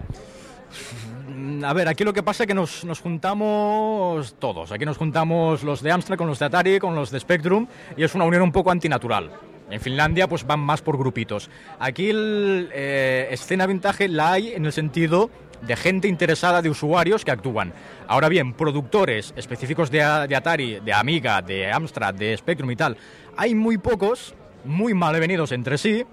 [1.28, 4.72] Mm, A ver, aquí lo que pasa es que nos, nos juntamos todos.
[4.72, 8.04] Aquí nos juntamos los de Amstrad con los de Atari, con los de Spectrum, y
[8.04, 9.30] es una unión un poco antinatural.
[9.70, 11.50] En Finlandia pues van más por grupitos.
[11.78, 15.30] Aquí el, eh, escena vintage la hay en el sentido
[15.66, 17.72] de gente interesada, de usuarios que actúan.
[18.08, 22.96] Ahora bien, productores específicos de, Atari, de Amiga, de Amstrad, de Spectrum y tal,
[23.36, 24.34] hay muy pocos,
[24.64, 26.04] muy malvenidos entre sí.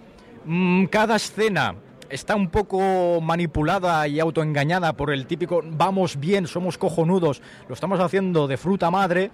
[0.46, 1.76] Mm, Cada escena
[2.10, 8.00] está un poco manipulada y autoengañada por el típico vamos bien, somos cojonudos, lo estamos
[8.00, 9.32] haciendo de fruta madre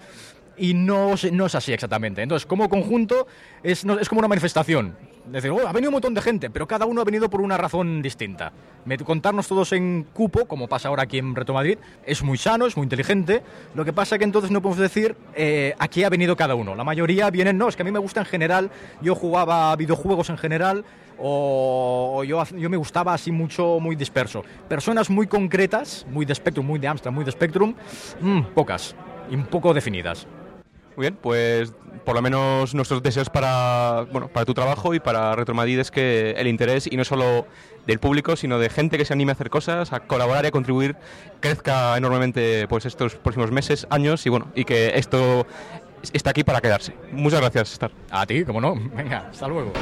[0.58, 2.22] y no, no es así exactamente.
[2.22, 3.28] Entonces, como conjunto,
[3.64, 4.96] es, no- es como una manifestación.
[5.28, 7.42] Es decir, "Oh, ha venido un montón de gente, pero cada uno ha venido por
[7.42, 8.52] una razón distinta.
[9.04, 12.78] Contarnos todos en cupo, como pasa ahora aquí en Reto Madrid, es muy sano, es
[12.78, 13.42] muy inteligente.
[13.74, 16.76] Lo que pasa que entonces no podemos decir eh, a qué ha venido cada uno.
[16.76, 18.70] La mayoría vienen, no, es que a mí me gusta en general,
[19.02, 20.86] yo jugaba videojuegos en general,
[21.18, 24.44] o, yo, yo me gustaba así mucho, muy disperso.
[24.68, 27.74] Personas muy concretas, muy de Spectrum, muy de Amstrad, muy de Spectrum,
[28.22, 28.96] mm, pocas
[29.32, 30.28] y un poco definidas.
[30.96, 31.74] Muy bien, pues
[32.06, 35.92] por lo menos nuestros deseos para, bueno, para tu trabajo y para Retro Madrid es
[35.92, 37.48] que el interés, y no solo
[37.86, 40.52] del público, sino de gente que se anime a hacer cosas, a colaborar y a
[40.52, 40.96] contribuir,
[41.40, 45.46] crezca enormemente pues estos próximos meses, años y bueno, y que esto
[46.14, 46.94] está aquí para quedarse.
[47.12, 47.92] Muchas gracias, Star.
[48.10, 48.76] A ti, cómo no.
[48.96, 49.74] Venga, hasta luego.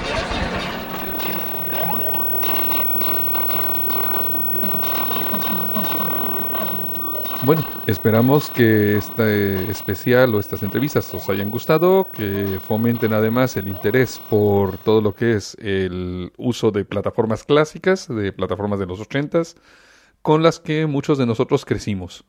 [7.45, 13.67] Bueno, esperamos que este especial o estas entrevistas os hayan gustado, que fomenten además el
[13.67, 19.01] interés por todo lo que es el uso de plataformas clásicas, de plataformas de los
[19.01, 19.57] ochentas,
[20.21, 22.23] con las que muchos de nosotros crecimos.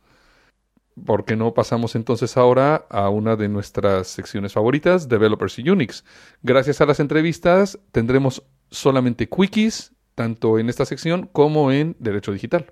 [1.07, 6.05] ¿Por qué no pasamos entonces ahora a una de nuestras secciones favoritas, Developers y Unix?
[6.43, 12.67] Gracias a las entrevistas tendremos solamente quickies, tanto en esta sección como en Derecho Digital.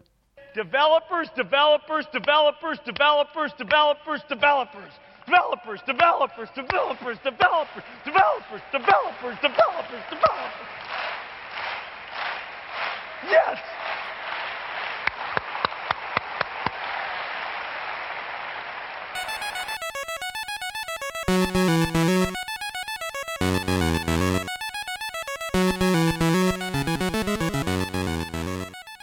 [0.54, 4.92] Developers, developers, developers, developers, developers, developers.
[5.24, 10.68] Developers, developers, developers, developers, developers, developers, developers, developers.
[13.30, 13.58] Yes!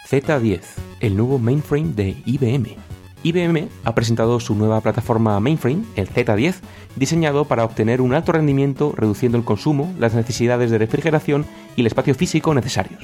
[0.09, 2.75] Z10, el nuevo mainframe de IBM.
[3.21, 6.55] IBM ha presentado su nueva plataforma mainframe, el Z10,
[6.95, 11.45] diseñado para obtener un alto rendimiento reduciendo el consumo, las necesidades de refrigeración
[11.75, 13.03] y el espacio físico necesarios.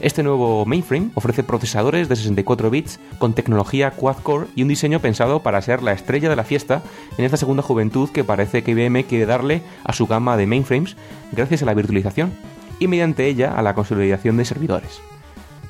[0.00, 5.42] Este nuevo mainframe ofrece procesadores de 64 bits con tecnología quad-core y un diseño pensado
[5.42, 6.82] para ser la estrella de la fiesta
[7.16, 10.96] en esta segunda juventud que parece que IBM quiere darle a su gama de mainframes
[11.32, 12.30] gracias a la virtualización
[12.78, 15.00] y mediante ella a la consolidación de servidores.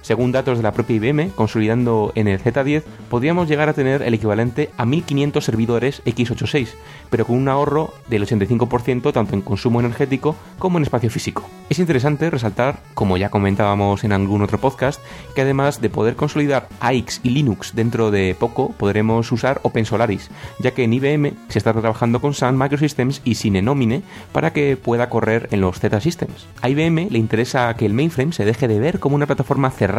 [0.06, 4.14] Según datos de la propia IBM, consolidando en el Z10, podríamos llegar a tener el
[4.14, 6.68] equivalente a 1500 servidores x86,
[7.10, 11.50] pero con un ahorro del 85% tanto en consumo energético como en espacio físico.
[11.70, 15.00] Es interesante resaltar, como ya comentábamos en algún otro podcast,
[15.34, 20.30] que además de poder consolidar AIX y Linux dentro de poco, podremos usar OpenSolaris,
[20.60, 25.10] ya que en IBM se está trabajando con Sun Microsystems y Cinenomine para que pueda
[25.10, 26.46] correr en los Z-Systems.
[26.62, 29.95] A IBM le interesa que el mainframe se deje de ver como una plataforma cerrada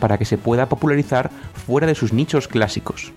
[0.00, 1.30] para que se pueda popularizar
[1.66, 3.12] fuera de sus nichos clásicos.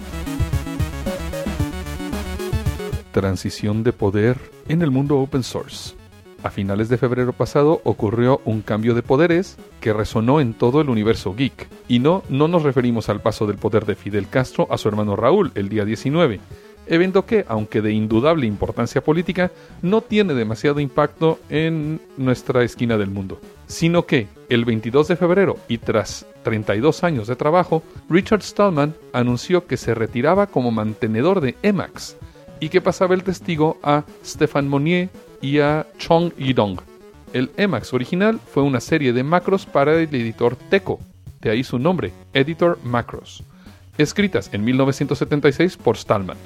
[3.11, 5.95] Transición de poder en el mundo open source.
[6.43, 10.89] A finales de febrero pasado ocurrió un cambio de poderes que resonó en todo el
[10.89, 11.67] universo geek.
[11.88, 15.15] Y no, no nos referimos al paso del poder de Fidel Castro a su hermano
[15.15, 16.39] Raúl el día 19,
[16.88, 19.51] evento que, aunque de indudable importancia política,
[19.82, 25.57] no tiene demasiado impacto en nuestra esquina del mundo, sino que el 22 de febrero
[25.67, 31.55] y tras 32 años de trabajo, Richard Stallman anunció que se retiraba como mantenedor de
[31.63, 32.17] Emacs
[32.59, 35.09] y que pasaba el testigo a Stefan Monnier
[35.41, 36.79] y a Chong Yidong.
[37.34, 40.99] El Emacs original fue una serie de macros para el editor Teco,
[41.39, 43.43] de ahí su nombre, Editor Macros,
[43.97, 46.38] escritas en 1976 por Stallman.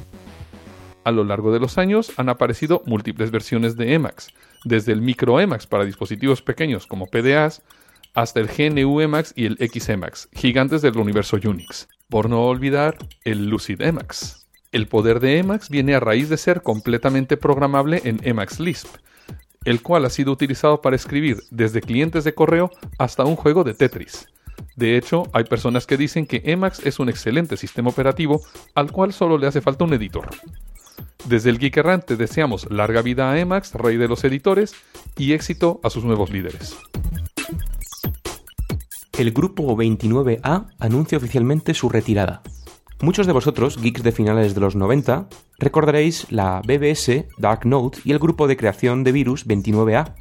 [1.05, 4.33] A lo largo de los años han aparecido múltiples versiones de Emacs,
[4.63, 7.61] desde el Micro Emacs para dispositivos pequeños como PDAs,
[8.15, 11.87] hasta el GNU Emacs y el XEmacs, gigantes del universo Unix.
[12.09, 14.47] Por no olvidar el Lucid Emacs.
[14.71, 18.87] El poder de Emacs viene a raíz de ser completamente programable en Emacs Lisp,
[19.63, 23.75] el cual ha sido utilizado para escribir desde clientes de correo hasta un juego de
[23.75, 24.27] Tetris.
[24.75, 28.41] De hecho, hay personas que dicen que Emacs es un excelente sistema operativo
[28.73, 30.29] al cual solo le hace falta un editor.
[31.27, 34.75] Desde el Geek Errante deseamos larga vida a Emacs, rey de los editores,
[35.17, 36.77] y éxito a sus nuevos líderes.
[39.17, 42.43] El grupo 29A anuncia oficialmente su retirada.
[43.01, 48.11] Muchos de vosotros, geeks de finales de los 90, recordaréis la BBS, Dark Note y
[48.11, 50.13] el grupo de creación de virus 29A,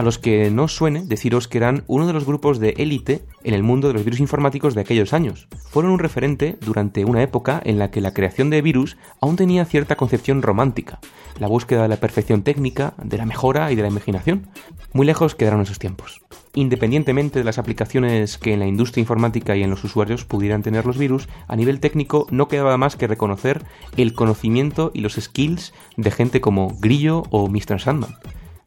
[0.00, 3.52] a los que no suene deciros que eran uno de los grupos de élite en
[3.52, 5.46] el mundo de los virus informáticos de aquellos años.
[5.68, 9.66] Fueron un referente durante una época en la que la creación de virus aún tenía
[9.66, 11.00] cierta concepción romántica,
[11.38, 14.48] la búsqueda de la perfección técnica, de la mejora y de la imaginación.
[14.94, 16.22] Muy lejos quedaron esos tiempos.
[16.54, 20.86] Independientemente de las aplicaciones que en la industria informática y en los usuarios pudieran tener
[20.86, 23.66] los virus, a nivel técnico no quedaba más que reconocer
[23.98, 27.78] el conocimiento y los skills de gente como Grillo o Mr.
[27.82, 28.16] Sandman.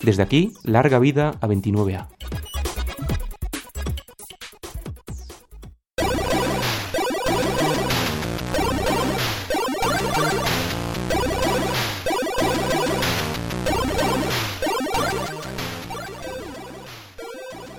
[0.04, 2.10] Desde aquí, larga vida a 29A.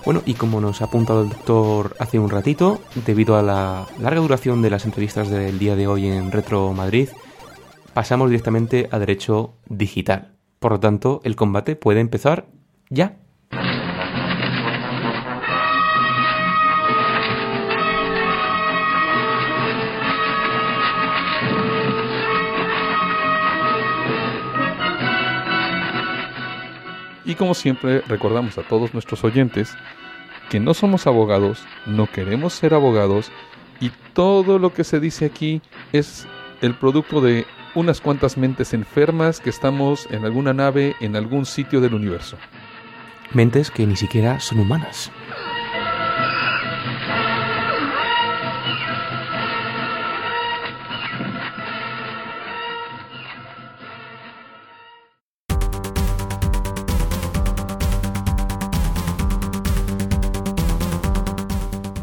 [0.04, 4.20] Bueno, y como nos ha apuntado el doctor hace un ratito, debido a la larga
[4.20, 7.08] duración de las entrevistas del día de hoy en Retro Madrid,
[7.92, 10.33] pasamos directamente a derecho digital.
[10.64, 12.46] Por lo tanto, el combate puede empezar
[12.88, 13.18] ya.
[27.26, 29.76] Y como siempre, recordamos a todos nuestros oyentes
[30.48, 33.30] que no somos abogados, no queremos ser abogados
[33.80, 35.60] y todo lo que se dice aquí
[35.92, 36.26] es
[36.62, 37.44] el producto de
[37.74, 42.36] unas cuantas mentes enfermas que estamos en alguna nave en algún sitio del universo.
[43.32, 45.10] Mentes que ni siquiera son humanas.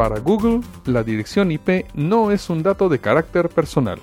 [0.01, 3.99] Para Google, la dirección IP no es un dato de carácter personal.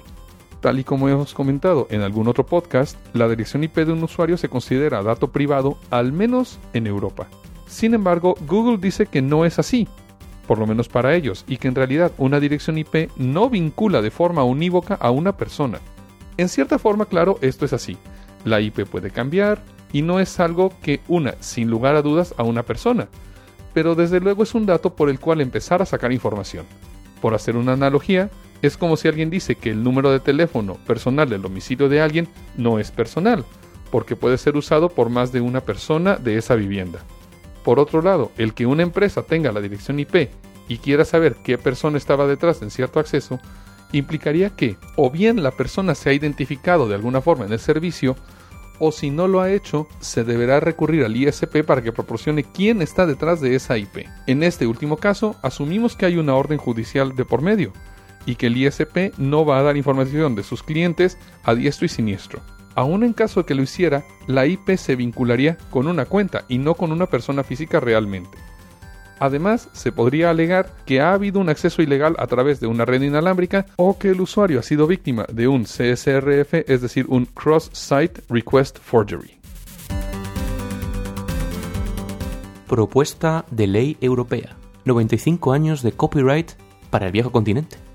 [0.61, 4.37] Tal y como hemos comentado en algún otro podcast, la dirección IP de un usuario
[4.37, 7.29] se considera dato privado, al menos en Europa.
[7.69, 9.87] Sin embargo, Google dice que no es así,
[10.49, 14.11] por lo menos para ellos, y que en realidad una dirección IP no vincula de
[14.11, 15.79] forma unívoca a una persona.
[16.39, 17.97] En cierta forma, claro, esto es así.
[18.45, 22.43] La IP puede cambiar y no es algo que una, sin lugar a dudas, a
[22.43, 23.09] una persona,
[23.75, 26.67] pero desde luego es un dato por el cual empezar a sacar información.
[27.21, 28.31] Por hacer una analogía,
[28.63, 32.29] es como si alguien dice que el número de teléfono personal del domicilio de alguien
[32.57, 33.45] no es personal,
[33.91, 37.01] porque puede ser usado por más de una persona de esa vivienda.
[37.65, 40.31] Por otro lado, el que una empresa tenga la dirección IP
[40.69, 43.39] y quiera saber qué persona estaba detrás en cierto acceso,
[43.93, 48.17] implicaría que o bien la persona se ha identificado de alguna forma en el servicio,
[48.81, 52.81] o si no lo ha hecho, se deberá recurrir al ISP para que proporcione quién
[52.81, 54.07] está detrás de esa IP.
[54.27, 57.73] En este último caso, asumimos que hay una orden judicial de por medio
[58.29, 61.89] y que el ISP no va a dar información de sus clientes a diestro y
[61.89, 62.43] siniestro.
[62.75, 66.59] Aún en caso de que lo hiciera, la IP se vincularía con una cuenta y
[66.59, 68.37] no con una persona física realmente.
[69.19, 73.01] Además, se podría alegar que ha habido un acceso ilegal a través de una red
[73.01, 78.25] inalámbrica o que el usuario ha sido víctima de un CSRF, es decir, un Cross-Site
[78.29, 79.39] Request Forgery.
[82.69, 84.55] Propuesta de ley europea.
[84.85, 86.51] 95 años de copyright
[86.91, 87.88] para el viejo continente.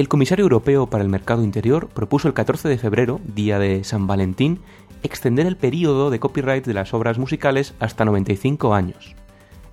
[0.00, 4.06] El comisario europeo para el mercado interior propuso el 14 de febrero, día de San
[4.06, 4.60] Valentín,
[5.02, 9.14] extender el período de copyright de las obras musicales hasta 95 años.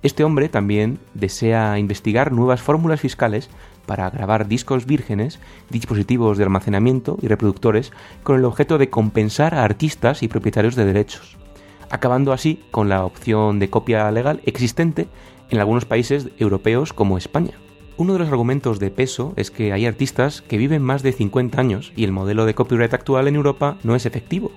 [0.02, 3.48] Este hombre también desea investigar nuevas fórmulas fiscales
[3.86, 7.90] para grabar discos vírgenes, dispositivos de almacenamiento y reproductores
[8.22, 11.38] con el objeto de compensar a artistas y propietarios de derechos,
[11.88, 15.08] acabando así con la opción de copia legal existente
[15.48, 17.54] en algunos países europeos como España.
[17.98, 21.60] Uno de los argumentos de peso es que hay artistas que viven más de 50
[21.60, 24.52] años y el modelo de copyright actual en Europa no es efectivo.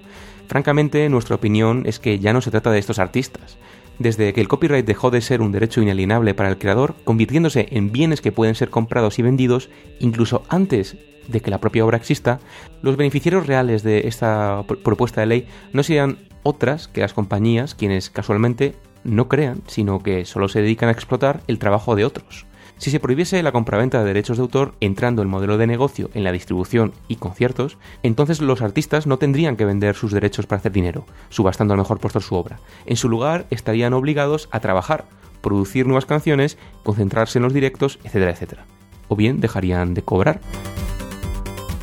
[0.46, 3.58] Francamente, nuestra opinión es que ya no se trata de estos artistas,
[3.98, 7.92] desde que el copyright dejó de ser un derecho inalienable para el creador, convirtiéndose en
[7.92, 12.40] bienes que pueden ser comprados y vendidos incluso antes de que la propia obra exista,
[12.84, 18.12] los beneficiarios reales de esta propuesta de ley no serían otras que las compañías quienes
[18.12, 22.46] casualmente no crean, sino que solo se dedican a explotar el trabajo de otros.
[22.82, 26.24] Si se prohibiese la compraventa de derechos de autor entrando el modelo de negocio en
[26.24, 30.72] la distribución y conciertos, entonces los artistas no tendrían que vender sus derechos para hacer
[30.72, 32.60] dinero, subastando al mejor postor su obra.
[32.88, 35.06] En su lugar estarían obligados a trabajar,
[35.42, 38.66] producir nuevas canciones, concentrarse en los directos, etcétera, etcétera.
[39.10, 40.42] O bien dejarían de cobrar.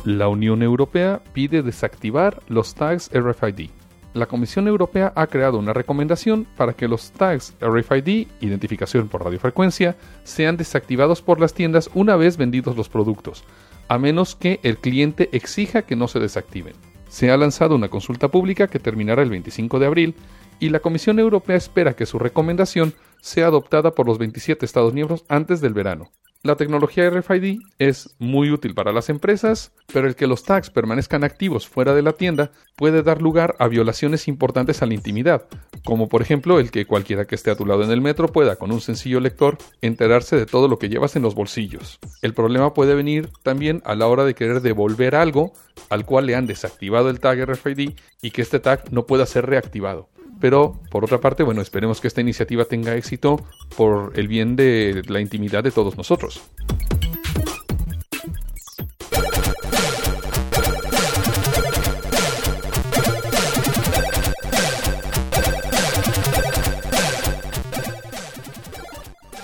[0.03, 3.69] La Unión Europea pide desactivar los tags RFID
[4.13, 9.95] la Comisión Europea ha creado una recomendación para que los tags RFID, identificación por radiofrecuencia,
[10.23, 13.43] sean desactivados por las tiendas una vez vendidos los productos,
[13.87, 16.73] a menos que el cliente exija que no se desactiven.
[17.07, 20.15] Se ha lanzado una consulta pública que terminará el 25 de abril
[20.59, 25.23] y la Comisión Europea espera que su recomendación sea adoptada por los 27 Estados miembros
[25.27, 26.11] antes del verano.
[26.41, 31.25] La tecnología RFID es muy útil para las empresas, pero el que los tags permanezcan
[31.25, 35.47] activos fuera de la tienda puede dar lugar a violaciones importantes a la intimidad,
[35.83, 38.55] como por ejemplo el que cualquiera que esté a tu lado en el metro pueda
[38.55, 41.99] con un sencillo lector enterarse de todo lo que llevas en los bolsillos.
[42.21, 45.51] El problema puede venir también a la hora de querer devolver algo
[45.89, 49.45] al cual le han desactivado el tag RFID y que este tag no pueda ser
[49.45, 50.07] reactivado.
[50.39, 55.03] Pero, por otra parte, bueno, esperemos que esta iniciativa tenga éxito por el bien de
[55.07, 56.41] la intimidad de todos nosotros.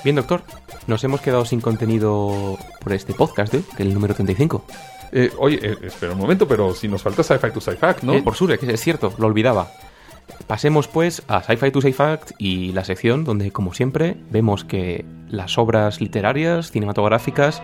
[0.06, 0.44] Bien, doctor,
[0.86, 3.64] nos hemos quedado sin contenido por este podcast, ¿eh?
[3.76, 4.64] que es el número 35.
[5.12, 8.14] Eh, oye, eh, espera un momento, pero si nos falta Sci-Fi to Sci-Fact, ¿no?
[8.14, 9.72] Eh, por sur, que es cierto, lo olvidaba.
[10.48, 15.58] Pasemos pues a Sci-Fi to Sci-Fact y la sección donde, como siempre, vemos que las
[15.58, 17.62] obras literarias, cinematográficas,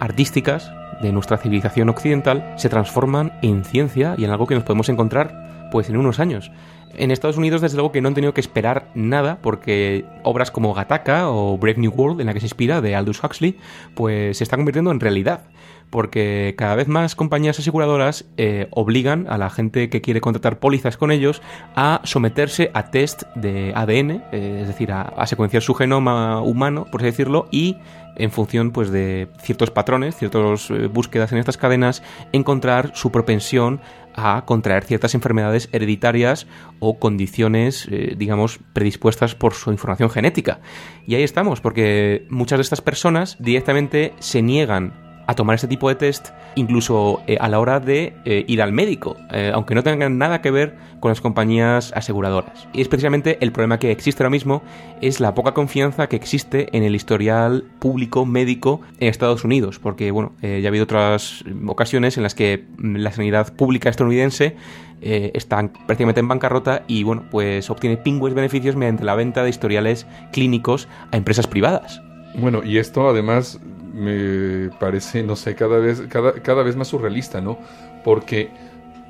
[0.00, 0.72] artísticas
[1.02, 5.68] de nuestra civilización occidental se transforman en ciencia y en algo que nos podemos encontrar
[5.70, 6.50] pues en unos años.
[6.94, 10.72] En Estados Unidos, desde luego que no han tenido que esperar nada, porque obras como
[10.72, 13.56] Gattaca o Brave New World, en la que se inspira, de Aldous Huxley,
[13.94, 15.42] pues se están convirtiendo en realidad.
[15.90, 20.96] Porque cada vez más compañías aseguradoras eh, obligan a la gente que quiere contratar pólizas
[20.96, 21.42] con ellos
[21.74, 27.00] a someterse a test de ADN, eh, es decir, a, secuenciar su genoma humano, por
[27.00, 27.76] así decirlo, y
[28.16, 33.80] en función pues de ciertos patrones, ciertas eh, búsquedas en estas cadenas, encontrar su propensión
[34.14, 36.48] a contraer ciertas enfermedades hereditarias
[36.80, 40.58] o condiciones, digamos, predispuestas por su información genética.
[41.06, 45.90] Y ahí estamos, porque muchas de estas personas directamente se niegan a tomar este tipo
[45.90, 49.82] de test incluso eh, a la hora de eh, ir al médico, eh, aunque no
[49.82, 52.66] tengan nada que ver con las compañías aseguradoras.
[52.72, 54.62] Y es precisamente el problema que existe ahora mismo,
[55.02, 60.10] es la poca confianza que existe en el historial público médico en Estados Unidos, porque
[60.10, 64.56] bueno, ya ha habido otras ocasiones en las que mm, la sanidad pública estadounidense
[65.00, 70.08] están prácticamente en bancarrota y bueno, pues obtiene pingües beneficios mediante la venta de historiales
[70.32, 72.02] clínicos a empresas privadas.
[72.34, 73.60] Bueno, y esto además
[73.98, 77.58] me parece, no sé, cada vez, cada, cada vez más surrealista, ¿no?
[78.04, 78.50] Porque,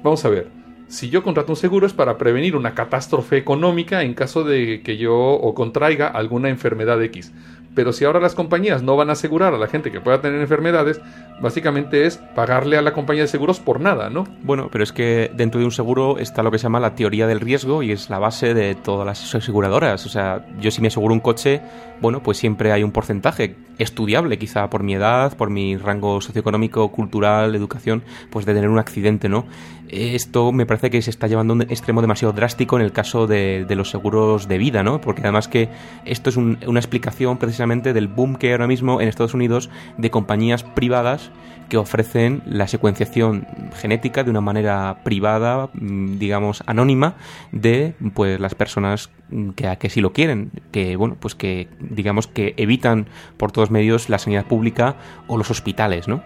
[0.03, 0.49] vamos a ver,
[0.89, 4.97] si yo contrato un seguro es para prevenir una catástrofe económica en caso de que
[4.97, 7.33] yo o contraiga alguna enfermedad X.
[7.79, 10.41] Pero si ahora las compañías no van a asegurar a la gente que pueda tener
[10.41, 11.01] enfermedades,
[11.41, 14.25] básicamente es pagarle a la compañía de seguros por nada, ¿no?
[14.43, 17.29] Bueno, pero es que dentro de un seguro está lo que se llama la teoría
[17.29, 20.05] del riesgo y es la base de todas las aseguradoras.
[20.07, 21.61] O sea, yo si me aseguro un coche,
[22.01, 26.91] bueno, pues siempre hay un porcentaje estudiable, quizá por mi edad, por mi rango socioeconómico,
[26.91, 29.47] cultural, educación, pues de tener un accidente, ¿no?
[29.91, 33.27] Esto me parece que se está llevando a un extremo demasiado drástico en el caso
[33.27, 35.01] de, los seguros de vida, ¿no?
[35.01, 35.69] Porque además que
[36.05, 39.69] esto es un- una explicación precisamente del boom que hay ahora mismo en Estados Unidos
[39.99, 41.31] de compañías privadas
[41.69, 43.47] que ofrecen la secuenciación
[43.77, 47.17] genética de una manera privada, mm, digamos, anónima,
[47.53, 49.11] de pues las personas
[49.55, 53.07] que, que sí lo quieren, que bueno, pues que digamos que evitan
[53.37, 54.97] por todos medios la sanidad pública
[55.27, 56.23] o los hospitales, ¿no?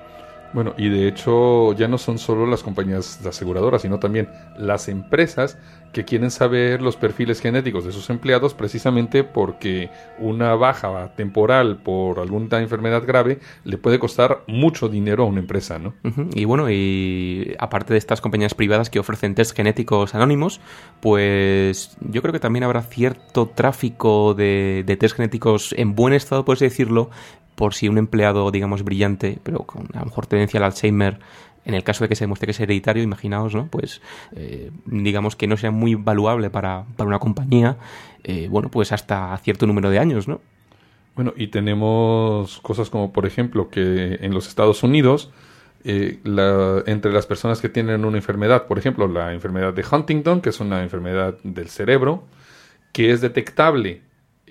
[0.53, 4.29] Bueno, y de hecho ya no son solo las compañías aseguradoras, sino también
[4.59, 5.59] las empresas
[5.93, 12.19] que quieren saber los perfiles genéticos de sus empleados precisamente porque una baja temporal por
[12.19, 15.95] alguna enfermedad grave le puede costar mucho dinero a una empresa, ¿no?
[16.35, 20.61] Y bueno, y aparte de estas compañías privadas que ofrecen test genéticos anónimos,
[21.01, 26.45] pues yo creo que también habrá cierto tráfico de, de test genéticos en buen estado,
[26.45, 27.11] por decirlo,
[27.55, 31.19] por si un empleado, digamos, brillante, pero con a lo mejor tendencia al Alzheimer,
[31.65, 33.67] en el caso de que se demuestre que es hereditario, imaginaos, ¿no?
[33.69, 34.01] Pues
[34.35, 37.77] eh, digamos que no sea muy valuable para, para una compañía,
[38.25, 40.41] eh, bueno, pues hasta cierto número de años, ¿no?
[41.15, 45.31] Bueno, y tenemos cosas como, por ejemplo, que en los Estados Unidos,
[45.85, 50.41] eh, la- entre las personas que tienen una enfermedad, por ejemplo, la enfermedad de Huntington,
[50.41, 52.25] que es una enfermedad del cerebro,
[52.93, 54.03] que es detectable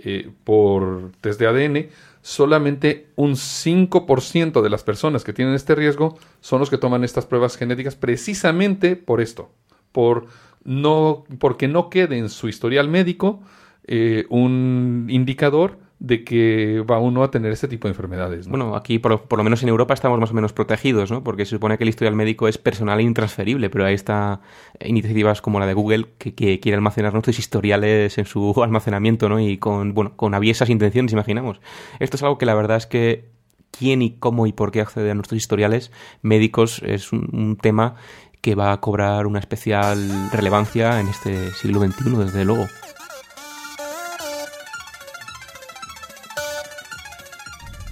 [0.03, 1.89] eh, por test de ADN,
[2.21, 7.25] solamente un 5% de las personas que tienen este riesgo son los que toman estas
[7.25, 9.51] pruebas genéticas precisamente por esto,
[9.91, 10.27] por
[10.63, 13.41] no, porque no quede en su historial médico
[13.85, 18.47] eh, un indicador de que va uno a tener este tipo de enfermedades.
[18.47, 18.57] ¿no?
[18.57, 21.23] Bueno, aquí por, por lo menos en Europa estamos más o menos protegidos, ¿no?
[21.23, 24.41] Porque se supone que el historial médico es personal e intransferible, pero ahí está
[24.83, 29.39] iniciativas como la de Google que, que quiere almacenar nuestros historiales en su almacenamiento, ¿no?
[29.39, 31.61] Y con, bueno, con aviesas intenciones, imaginamos.
[31.99, 33.29] Esto es algo que la verdad es que
[33.69, 35.91] quién y cómo y por qué accede a nuestros historiales
[36.23, 37.93] médicos es un, un tema
[38.41, 42.65] que va a cobrar una especial relevancia en este siglo XXI, desde luego.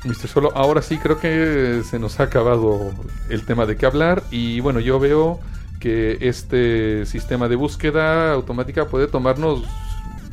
[0.04, 0.28] Mr.
[0.28, 2.92] Solo, ahora sí creo que se nos ha acabado
[3.30, 5.40] el tema de qué hablar y bueno, yo veo
[5.80, 9.64] que este sistema de búsqueda automática puede tomarnos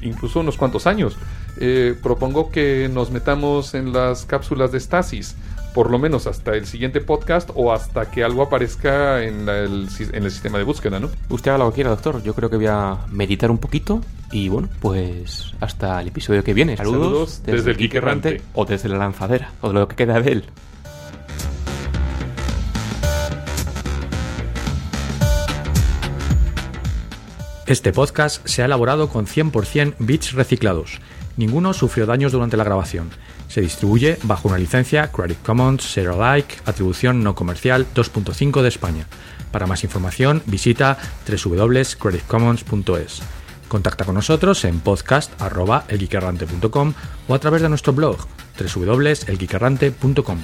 [0.03, 1.17] incluso unos cuantos años.
[1.59, 5.37] Eh, propongo que nos metamos en las cápsulas de estasis,
[5.77, 9.91] por lo menos hasta el siguiente podcast o hasta que algo aparezca en, la- el,
[9.91, 11.11] si- en el sistema de búsqueda, ¿no?
[11.29, 12.23] Usted haga lo que quiera, doctor.
[12.23, 14.01] Yo creo que voy a meditar un poquito
[14.33, 16.79] y bueno, pues hasta el episodio que viene.
[16.79, 18.41] Saludos, Saludos desde el Geek Errante.
[18.55, 20.45] o desde la lanzadera o de lo que queda de él.
[27.67, 31.01] Este podcast se ha elaborado con 100% bits reciclados.
[31.37, 33.11] Ninguno sufrió daños durante la grabación.
[33.49, 39.07] Se distribuye bajo una licencia Creative Commons Share Alike, atribución no comercial 2.5 de España.
[39.51, 40.97] Para más información visita
[41.27, 43.21] www.creativecommons.es.
[43.69, 46.95] Contacta con nosotros en podcast.elgeekerrante.com
[47.29, 48.19] o a través de nuestro blog
[48.59, 50.39] www.elgeekerrante.com.